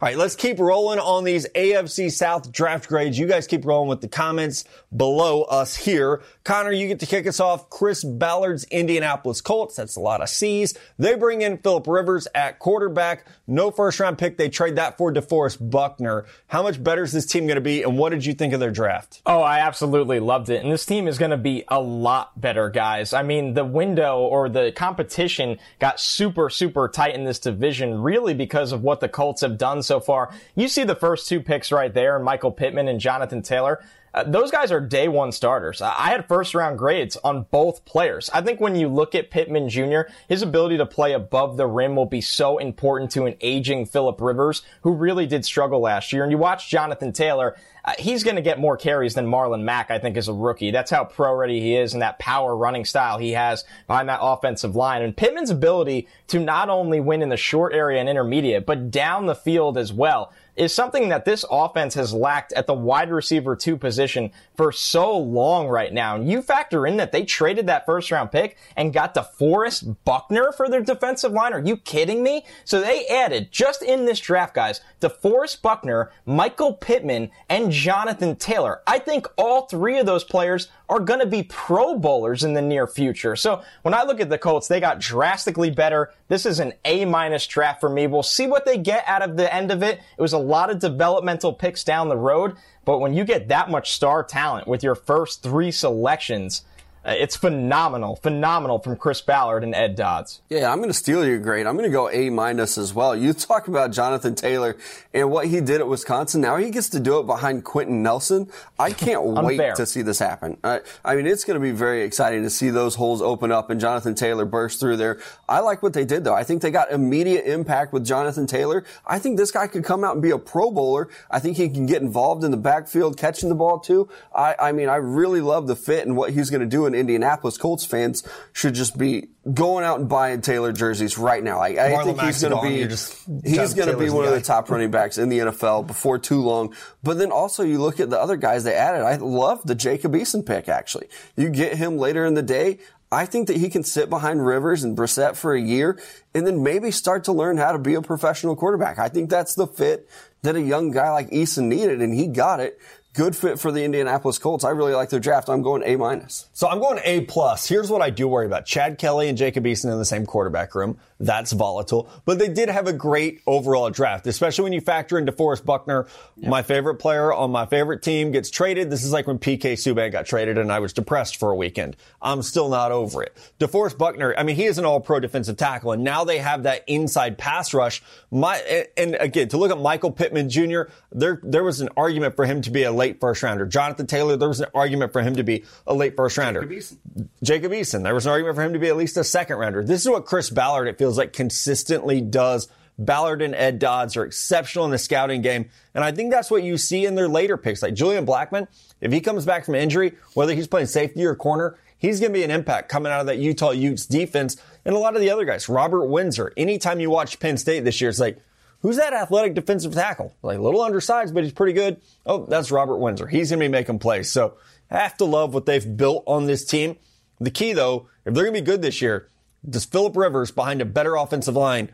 All 0.00 0.08
right, 0.08 0.16
let's 0.16 0.36
keep 0.36 0.58
rolling 0.58 0.98
on 0.98 1.24
these 1.24 1.46
AFC 1.54 2.10
South 2.10 2.50
draft 2.52 2.88
grades. 2.88 3.18
You 3.18 3.26
guys 3.26 3.46
keep 3.46 3.64
rolling 3.64 3.88
with 3.88 4.00
the 4.00 4.08
comments 4.08 4.64
below 4.94 5.42
us 5.42 5.76
here. 5.76 6.22
Connor, 6.44 6.72
you 6.72 6.88
get 6.88 7.00
to 7.00 7.06
kick 7.06 7.26
us 7.26 7.40
off. 7.40 7.70
Chris 7.70 8.02
Ballard's 8.02 8.64
Indianapolis 8.64 9.40
Colts. 9.40 9.76
That's 9.76 9.96
a 9.96 10.00
lot 10.00 10.22
of 10.22 10.28
C's. 10.28 10.74
They 10.98 11.14
bring 11.14 11.42
in 11.42 11.58
Philip 11.58 11.86
Rivers 11.86 12.26
at 12.34 12.58
quarterback. 12.58 13.26
No 13.46 13.70
first 13.70 14.00
round 14.00 14.18
pick. 14.18 14.36
They 14.36 14.48
trade 14.48 14.76
that 14.76 14.98
for 14.98 15.12
DeForest 15.12 15.70
Buckner. 15.70 16.26
How 16.46 16.62
much 16.62 16.82
better 16.82 17.02
is 17.02 17.12
this 17.12 17.26
team 17.26 17.46
going 17.46 17.56
to 17.56 17.60
be, 17.60 17.82
and 17.82 17.98
what 17.98 18.10
did 18.10 18.24
you 18.24 18.34
think 18.34 18.52
of 18.52 18.60
their 18.60 18.70
draft? 18.70 19.22
Oh, 19.26 19.40
I 19.40 19.60
absolutely 19.60 20.20
loved 20.20 20.48
it. 20.48 20.62
And 20.62 20.72
this 20.72 20.86
team 20.86 21.06
is 21.06 21.18
going 21.18 21.30
to 21.30 21.36
be 21.36 21.64
a 21.68 21.80
lot 21.80 22.40
better, 22.40 22.70
guys. 22.70 23.12
I 23.12 23.22
mean, 23.22 23.54
the 23.54 23.64
window 23.64 24.20
or 24.20 24.48
the 24.48 24.72
competition 24.72 25.58
got 25.78 26.00
super, 26.00 26.48
super 26.50 26.88
tight 26.88 27.14
in 27.14 27.24
this 27.24 27.38
division, 27.38 28.00
really 28.00 28.34
because 28.34 28.72
of 28.72 28.82
what 28.82 29.00
the 29.00 29.08
Colts 29.08 29.42
have 29.42 29.58
done 29.58 29.67
done 29.68 29.82
so 29.82 30.00
far. 30.00 30.30
You 30.54 30.68
see 30.68 30.84
the 30.84 30.94
first 30.94 31.28
two 31.28 31.40
picks 31.40 31.70
right 31.70 31.92
there, 31.92 32.18
Michael 32.18 32.50
Pittman 32.52 32.88
and 32.88 33.00
Jonathan 33.00 33.42
Taylor. 33.42 33.82
Uh, 34.18 34.24
those 34.24 34.50
guys 34.50 34.72
are 34.72 34.80
day 34.80 35.06
one 35.06 35.30
starters. 35.30 35.80
I 35.80 36.08
had 36.08 36.26
first 36.26 36.52
round 36.52 36.76
grades 36.76 37.16
on 37.18 37.46
both 37.52 37.84
players. 37.84 38.28
I 38.34 38.40
think 38.40 38.58
when 38.58 38.74
you 38.74 38.88
look 38.88 39.14
at 39.14 39.30
Pittman 39.30 39.68
Jr., 39.68 40.10
his 40.28 40.42
ability 40.42 40.78
to 40.78 40.86
play 40.86 41.12
above 41.12 41.56
the 41.56 41.68
rim 41.68 41.94
will 41.94 42.04
be 42.04 42.20
so 42.20 42.58
important 42.58 43.12
to 43.12 43.26
an 43.26 43.36
aging 43.40 43.86
Philip 43.86 44.20
Rivers, 44.20 44.62
who 44.82 44.94
really 44.94 45.28
did 45.28 45.44
struggle 45.44 45.78
last 45.78 46.12
year. 46.12 46.24
And 46.24 46.32
you 46.32 46.38
watch 46.38 46.68
Jonathan 46.68 47.12
Taylor, 47.12 47.54
uh, 47.84 47.92
he's 47.96 48.24
going 48.24 48.34
to 48.34 48.42
get 48.42 48.58
more 48.58 48.76
carries 48.76 49.14
than 49.14 49.24
Marlon 49.24 49.62
Mack, 49.62 49.92
I 49.92 50.00
think, 50.00 50.16
as 50.16 50.26
a 50.26 50.32
rookie. 50.32 50.72
That's 50.72 50.90
how 50.90 51.04
pro 51.04 51.32
ready 51.32 51.60
he 51.60 51.76
is 51.76 51.92
and 51.92 52.02
that 52.02 52.18
power 52.18 52.56
running 52.56 52.84
style 52.84 53.18
he 53.18 53.32
has 53.32 53.64
behind 53.86 54.08
that 54.08 54.18
offensive 54.20 54.74
line. 54.74 55.02
And 55.02 55.16
Pittman's 55.16 55.50
ability 55.50 56.08
to 56.26 56.40
not 56.40 56.68
only 56.68 56.98
win 56.98 57.22
in 57.22 57.28
the 57.28 57.36
short 57.36 57.72
area 57.72 58.00
and 58.00 58.08
intermediate, 58.08 58.66
but 58.66 58.90
down 58.90 59.26
the 59.26 59.36
field 59.36 59.78
as 59.78 59.92
well 59.92 60.32
is 60.58 60.74
something 60.74 61.08
that 61.08 61.24
this 61.24 61.44
offense 61.50 61.94
has 61.94 62.12
lacked 62.12 62.52
at 62.52 62.66
the 62.66 62.74
wide 62.74 63.10
receiver 63.10 63.54
two 63.54 63.76
position 63.76 64.32
for 64.56 64.72
so 64.72 65.16
long 65.16 65.68
right 65.68 65.92
now. 65.92 66.16
And 66.16 66.28
you 66.28 66.42
factor 66.42 66.86
in 66.86 66.96
that 66.96 67.12
they 67.12 67.24
traded 67.24 67.66
that 67.68 67.86
first 67.86 68.10
round 68.10 68.32
pick 68.32 68.56
and 68.76 68.92
got 68.92 69.14
DeForest 69.14 69.96
Buckner 70.04 70.52
for 70.52 70.68
their 70.68 70.82
defensive 70.82 71.32
line. 71.32 71.52
Are 71.52 71.60
you 71.60 71.76
kidding 71.76 72.22
me? 72.22 72.44
So 72.64 72.80
they 72.80 73.06
added 73.06 73.52
just 73.52 73.82
in 73.82 74.04
this 74.04 74.20
draft, 74.20 74.54
guys, 74.54 74.80
DeForest 75.00 75.62
Buckner, 75.62 76.10
Michael 76.26 76.74
Pittman, 76.74 77.30
and 77.48 77.70
Jonathan 77.70 78.36
Taylor. 78.36 78.82
I 78.86 78.98
think 78.98 79.26
all 79.36 79.66
three 79.66 79.98
of 79.98 80.06
those 80.06 80.24
players 80.24 80.68
are 80.88 81.00
going 81.00 81.20
to 81.20 81.26
be 81.26 81.42
pro 81.42 81.98
bowlers 81.98 82.44
in 82.44 82.54
the 82.54 82.62
near 82.62 82.86
future. 82.86 83.36
So 83.36 83.62
when 83.82 83.94
I 83.94 84.04
look 84.04 84.20
at 84.20 84.30
the 84.30 84.38
Colts, 84.38 84.68
they 84.68 84.80
got 84.80 85.00
drastically 85.00 85.70
better. 85.70 86.12
This 86.28 86.46
is 86.46 86.60
an 86.60 86.72
A 86.84 87.04
minus 87.04 87.46
draft 87.46 87.80
for 87.80 87.90
me. 87.90 88.06
We'll 88.06 88.22
see 88.22 88.46
what 88.46 88.64
they 88.64 88.78
get 88.78 89.04
out 89.06 89.22
of 89.22 89.36
the 89.36 89.52
end 89.52 89.70
of 89.70 89.82
it. 89.82 90.00
It 90.16 90.22
was 90.22 90.32
a 90.32 90.38
lot 90.38 90.70
of 90.70 90.78
developmental 90.78 91.52
picks 91.52 91.84
down 91.84 92.08
the 92.08 92.16
road, 92.16 92.56
but 92.84 92.98
when 92.98 93.12
you 93.12 93.24
get 93.24 93.48
that 93.48 93.70
much 93.70 93.92
star 93.92 94.24
talent 94.24 94.66
with 94.66 94.82
your 94.82 94.94
first 94.94 95.42
three 95.42 95.70
selections, 95.70 96.64
Uh, 97.08 97.12
it's 97.12 97.36
phenomenal, 97.36 98.16
phenomenal 98.16 98.78
from 98.78 98.94
Chris 98.94 99.22
Ballard 99.22 99.64
and 99.64 99.74
Ed 99.74 99.96
Dodds. 99.96 100.42
Yeah, 100.50 100.70
I'm 100.70 100.76
going 100.76 100.90
to 100.90 100.94
steal 100.94 101.24
your 101.24 101.38
grade. 101.38 101.66
I'm 101.66 101.74
going 101.74 101.88
to 101.88 101.92
go 101.92 102.10
A 102.10 102.28
minus 102.28 102.76
as 102.76 102.92
well. 102.92 103.16
You 103.16 103.32
talk 103.32 103.66
about 103.66 103.92
Jonathan 103.92 104.34
Taylor 104.34 104.76
and 105.14 105.30
what 105.30 105.46
he 105.46 105.62
did 105.62 105.80
at 105.80 105.88
Wisconsin. 105.88 106.42
Now 106.42 106.58
he 106.58 106.68
gets 106.68 106.90
to 106.90 107.00
do 107.00 107.18
it 107.18 107.26
behind 107.26 107.64
Quenton 107.64 108.02
Nelson. 108.02 108.50
I 108.78 108.92
can't 108.92 109.24
wait 109.24 109.76
to 109.76 109.86
see 109.86 110.02
this 110.02 110.18
happen. 110.18 110.58
I, 110.62 110.80
I 111.02 111.16
mean, 111.16 111.26
it's 111.26 111.44
going 111.44 111.54
to 111.54 111.62
be 111.62 111.70
very 111.70 112.02
exciting 112.02 112.42
to 112.42 112.50
see 112.50 112.68
those 112.68 112.96
holes 112.96 113.22
open 113.22 113.50
up 113.50 113.70
and 113.70 113.80
Jonathan 113.80 114.14
Taylor 114.14 114.44
burst 114.44 114.78
through 114.78 114.98
there. 114.98 115.18
I 115.48 115.60
like 115.60 115.82
what 115.82 115.94
they 115.94 116.04
did 116.04 116.24
though. 116.24 116.34
I 116.34 116.44
think 116.44 116.60
they 116.60 116.70
got 116.70 116.92
immediate 116.92 117.46
impact 117.46 117.94
with 117.94 118.04
Jonathan 118.04 118.46
Taylor. 118.46 118.84
I 119.06 119.18
think 119.18 119.38
this 119.38 119.50
guy 119.50 119.66
could 119.66 119.82
come 119.82 120.04
out 120.04 120.12
and 120.12 120.22
be 120.22 120.30
a 120.30 120.38
pro 120.38 120.70
bowler. 120.70 121.08
I 121.30 121.38
think 121.38 121.56
he 121.56 121.70
can 121.70 121.86
get 121.86 122.02
involved 122.02 122.44
in 122.44 122.50
the 122.50 122.58
backfield 122.58 123.16
catching 123.16 123.48
the 123.48 123.54
ball 123.54 123.78
too. 123.78 124.10
I, 124.34 124.56
I 124.58 124.72
mean, 124.72 124.90
I 124.90 124.96
really 124.96 125.40
love 125.40 125.68
the 125.68 125.76
fit 125.76 126.06
and 126.06 126.14
what 126.14 126.34
he's 126.34 126.50
going 126.50 126.60
to 126.60 126.66
do 126.66 126.84
in 126.84 126.97
Indianapolis 126.98 127.56
Colts 127.56 127.84
fans 127.84 128.22
should 128.52 128.74
just 128.74 128.98
be 128.98 129.28
going 129.52 129.84
out 129.84 130.00
and 130.00 130.08
buying 130.08 130.40
Taylor 130.40 130.72
jerseys 130.72 131.16
right 131.16 131.42
now. 131.42 131.60
I, 131.60 131.68
I 131.68 132.04
think 132.04 132.20
he's 132.20 132.42
going 132.42 132.54
to 132.54 132.62
be 132.62 133.48
he's 133.48 133.74
going 133.74 133.88
to 133.88 133.96
be 133.96 134.10
one 134.10 134.24
of 134.24 134.32
the 134.32 134.40
top 134.40 134.70
running 134.70 134.90
backs 134.90 135.18
in 135.18 135.28
the 135.28 135.38
NFL 135.38 135.86
before 135.86 136.18
too 136.18 136.42
long. 136.42 136.74
But 137.02 137.18
then 137.18 137.32
also 137.32 137.62
you 137.62 137.78
look 137.78 138.00
at 138.00 138.10
the 138.10 138.20
other 138.20 138.36
guys 138.36 138.64
they 138.64 138.74
added. 138.74 139.02
I 139.02 139.16
love 139.16 139.62
the 139.64 139.74
Jacob 139.74 140.12
Eason 140.12 140.44
pick 140.44 140.68
actually. 140.68 141.08
You 141.36 141.48
get 141.50 141.76
him 141.76 141.96
later 141.98 142.26
in 142.26 142.34
the 142.34 142.42
day. 142.42 142.78
I 143.10 143.24
think 143.24 143.48
that 143.48 143.56
he 143.56 143.70
can 143.70 143.84
sit 143.84 144.10
behind 144.10 144.44
Rivers 144.44 144.84
and 144.84 144.96
Brissett 144.96 145.34
for 145.34 145.54
a 145.54 145.60
year 145.60 145.98
and 146.34 146.46
then 146.46 146.62
maybe 146.62 146.90
start 146.90 147.24
to 147.24 147.32
learn 147.32 147.56
how 147.56 147.72
to 147.72 147.78
be 147.78 147.94
a 147.94 148.02
professional 148.02 148.54
quarterback. 148.54 148.98
I 148.98 149.08
think 149.08 149.30
that's 149.30 149.54
the 149.54 149.66
fit 149.66 150.08
that 150.42 150.56
a 150.56 150.60
young 150.60 150.90
guy 150.90 151.10
like 151.10 151.30
Eason 151.30 151.64
needed 151.64 152.02
and 152.02 152.12
he 152.12 152.26
got 152.26 152.60
it 152.60 152.78
good 153.18 153.34
fit 153.34 153.58
for 153.58 153.72
the 153.72 153.82
Indianapolis 153.82 154.38
Colts. 154.38 154.62
I 154.62 154.70
really 154.70 154.94
like 154.94 155.10
their 155.10 155.18
draft. 155.18 155.48
I'm 155.48 155.60
going 155.60 155.82
A 155.84 155.96
minus. 155.96 156.48
So 156.52 156.68
I'm 156.68 156.78
going 156.78 157.00
A 157.02 157.22
plus. 157.22 157.66
Here's 157.66 157.90
what 157.90 158.00
I 158.00 158.10
do 158.10 158.28
worry 158.28 158.46
about: 158.46 158.64
Chad 158.64 158.96
Kelly 158.96 159.28
and 159.28 159.36
Jacob 159.36 159.64
Eason 159.64 159.90
in 159.90 159.98
the 159.98 160.04
same 160.04 160.24
quarterback 160.24 160.76
room. 160.76 160.98
That's 161.18 161.50
volatile. 161.50 162.08
But 162.24 162.38
they 162.38 162.48
did 162.48 162.68
have 162.68 162.86
a 162.86 162.92
great 162.92 163.40
overall 163.44 163.90
draft, 163.90 164.28
especially 164.28 164.62
when 164.62 164.72
you 164.72 164.80
factor 164.80 165.18
in 165.18 165.26
DeForest 165.26 165.64
Buckner, 165.64 166.06
yep. 166.36 166.48
my 166.48 166.62
favorite 166.62 166.96
player 166.96 167.32
on 167.32 167.50
my 167.50 167.66
favorite 167.66 168.02
team, 168.02 168.30
gets 168.30 168.50
traded. 168.50 168.88
This 168.88 169.02
is 169.02 169.12
like 169.12 169.26
when 169.26 169.40
PK 169.40 169.72
Subban 169.72 170.12
got 170.12 170.26
traded, 170.26 170.58
and 170.58 170.70
I 170.70 170.78
was 170.78 170.92
depressed 170.92 171.38
for 171.38 171.50
a 171.50 171.56
weekend. 171.56 171.96
I'm 172.22 172.42
still 172.42 172.68
not 172.68 172.92
over 172.92 173.24
it. 173.24 173.36
DeForest 173.58 173.98
Buckner, 173.98 174.32
I 174.38 174.44
mean, 174.44 174.54
he 174.54 174.64
is 174.64 174.78
an 174.78 174.84
All-Pro 174.84 175.18
defensive 175.18 175.56
tackle, 175.56 175.90
and 175.90 176.04
now 176.04 176.22
they 176.22 176.38
have 176.38 176.62
that 176.62 176.84
inside 176.86 177.36
pass 177.36 177.74
rush. 177.74 178.00
My 178.30 178.86
and 178.96 179.16
again, 179.16 179.48
to 179.48 179.56
look 179.56 179.72
at 179.72 179.78
Michael 179.80 180.12
Pittman 180.12 180.48
Jr., 180.48 180.82
there 181.10 181.40
there 181.42 181.64
was 181.64 181.80
an 181.80 181.88
argument 181.96 182.36
for 182.36 182.46
him 182.46 182.62
to 182.62 182.70
be 182.70 182.84
a 182.84 182.92
late 182.92 183.07
first 183.20 183.42
rounder. 183.42 183.66
Jonathan 183.66 184.06
Taylor, 184.06 184.36
there 184.36 184.48
was 184.48 184.60
an 184.60 184.68
argument 184.74 185.12
for 185.12 185.22
him 185.22 185.36
to 185.36 185.42
be 185.42 185.64
a 185.86 185.94
late 185.94 186.16
first 186.16 186.36
rounder. 186.36 186.60
Jacob 186.60 186.76
Eason. 186.76 187.28
Jacob 187.42 187.72
Eason, 187.72 188.02
there 188.02 188.14
was 188.14 188.26
an 188.26 188.32
argument 188.32 188.56
for 188.56 188.62
him 188.62 188.72
to 188.72 188.78
be 188.78 188.88
at 188.88 188.96
least 188.96 189.16
a 189.16 189.24
second 189.24 189.56
rounder. 189.56 189.82
This 189.82 190.02
is 190.02 190.08
what 190.08 190.26
Chris 190.26 190.50
Ballard, 190.50 190.88
it 190.88 190.98
feels 190.98 191.16
like, 191.16 191.32
consistently 191.32 192.20
does. 192.20 192.68
Ballard 192.98 193.42
and 193.42 193.54
Ed 193.54 193.78
Dodds 193.78 194.16
are 194.16 194.24
exceptional 194.24 194.84
in 194.84 194.90
the 194.90 194.98
scouting 194.98 195.40
game. 195.40 195.70
And 195.94 196.02
I 196.02 196.10
think 196.12 196.32
that's 196.32 196.50
what 196.50 196.64
you 196.64 196.76
see 196.76 197.06
in 197.06 197.14
their 197.14 197.28
later 197.28 197.56
picks. 197.56 197.80
Like 197.80 197.94
Julian 197.94 198.26
Blackmon, 198.26 198.66
if 199.00 199.12
he 199.12 199.20
comes 199.20 199.46
back 199.46 199.64
from 199.64 199.76
injury, 199.76 200.14
whether 200.34 200.54
he's 200.54 200.66
playing 200.66 200.88
safety 200.88 201.24
or 201.24 201.36
corner, 201.36 201.78
he's 201.96 202.18
going 202.18 202.32
to 202.32 202.38
be 202.38 202.42
an 202.42 202.50
impact 202.50 202.88
coming 202.88 203.12
out 203.12 203.20
of 203.20 203.26
that 203.26 203.38
Utah 203.38 203.70
Utes 203.70 204.04
defense. 204.04 204.56
And 204.84 204.96
a 204.96 204.98
lot 204.98 205.14
of 205.14 205.20
the 205.20 205.30
other 205.30 205.44
guys, 205.44 205.68
Robert 205.68 206.06
Windsor, 206.06 206.52
anytime 206.56 206.98
you 206.98 207.10
watch 207.10 207.38
Penn 207.38 207.56
State 207.56 207.84
this 207.84 208.00
year, 208.00 208.10
it's 208.10 208.18
like, 208.18 208.38
Who's 208.80 208.96
that 208.96 209.12
athletic 209.12 209.54
defensive 209.54 209.94
tackle? 209.94 210.34
Like 210.42 210.58
a 210.58 210.62
little 210.62 210.82
undersized, 210.82 211.34
but 211.34 211.42
he's 211.42 211.52
pretty 211.52 211.72
good. 211.72 212.00
Oh, 212.24 212.46
that's 212.46 212.70
Robert 212.70 212.98
Windsor. 212.98 213.26
He's 213.26 213.50
going 213.50 213.60
to 213.60 213.64
be 213.64 213.70
making 213.70 213.98
plays. 213.98 214.30
So 214.30 214.54
I 214.90 214.98
have 214.98 215.16
to 215.18 215.24
love 215.24 215.52
what 215.52 215.66
they've 215.66 215.96
built 215.96 216.24
on 216.26 216.46
this 216.46 216.64
team. 216.64 216.96
The 217.40 217.50
key 217.50 217.72
though, 217.72 218.08
if 218.24 218.34
they're 218.34 218.44
going 218.44 218.54
to 218.54 218.60
be 218.60 218.66
good 218.66 218.82
this 218.82 219.02
year, 219.02 219.28
does 219.68 219.84
Philip 219.84 220.16
Rivers 220.16 220.50
behind 220.50 220.80
a 220.80 220.84
better 220.84 221.16
offensive 221.16 221.56
line 221.56 221.90